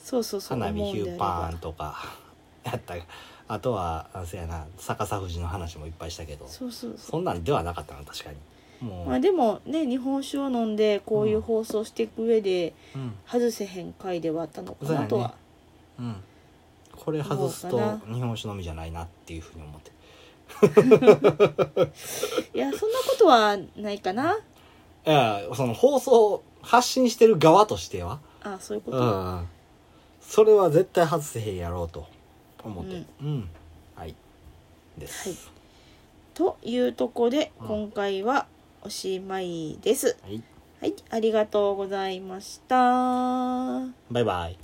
[0.04, 1.96] そうそうそう花火ヒューパーンばとか。
[2.64, 2.96] やった。
[3.48, 4.66] あとはあせやな。
[4.78, 6.48] 逆さ富士の話もいっぱいしたけど。
[6.48, 7.00] そうそうそう。
[7.12, 8.30] そんなんではなかったな確か
[8.82, 8.88] に。
[8.88, 13.16] もう、まあでもね日本酒を飲んでこういう放送していく上でうん。
[13.28, 15.36] 外せへん回ではあったのかなとは、
[16.00, 16.16] うん
[17.04, 17.78] これ外すと
[18.12, 19.91] 日本酒飲みじゃないなっていうふうに思って。
[22.54, 24.38] いやそんなことはないかな。
[25.06, 28.20] いやその放送発信してる側としては。
[28.43, 29.47] あそういうこうと、ん。
[30.22, 32.06] それは絶対外せへんやろうと
[32.64, 33.04] 思って。
[33.22, 33.50] うん、
[33.95, 34.16] はい。
[34.97, 35.30] です。
[35.30, 35.38] はい。
[36.34, 38.47] というとこでうん今回は
[38.82, 40.43] おしまいです、はい。
[40.82, 40.95] はい。
[41.10, 42.76] ありがとうございました。
[44.12, 44.60] バイバイ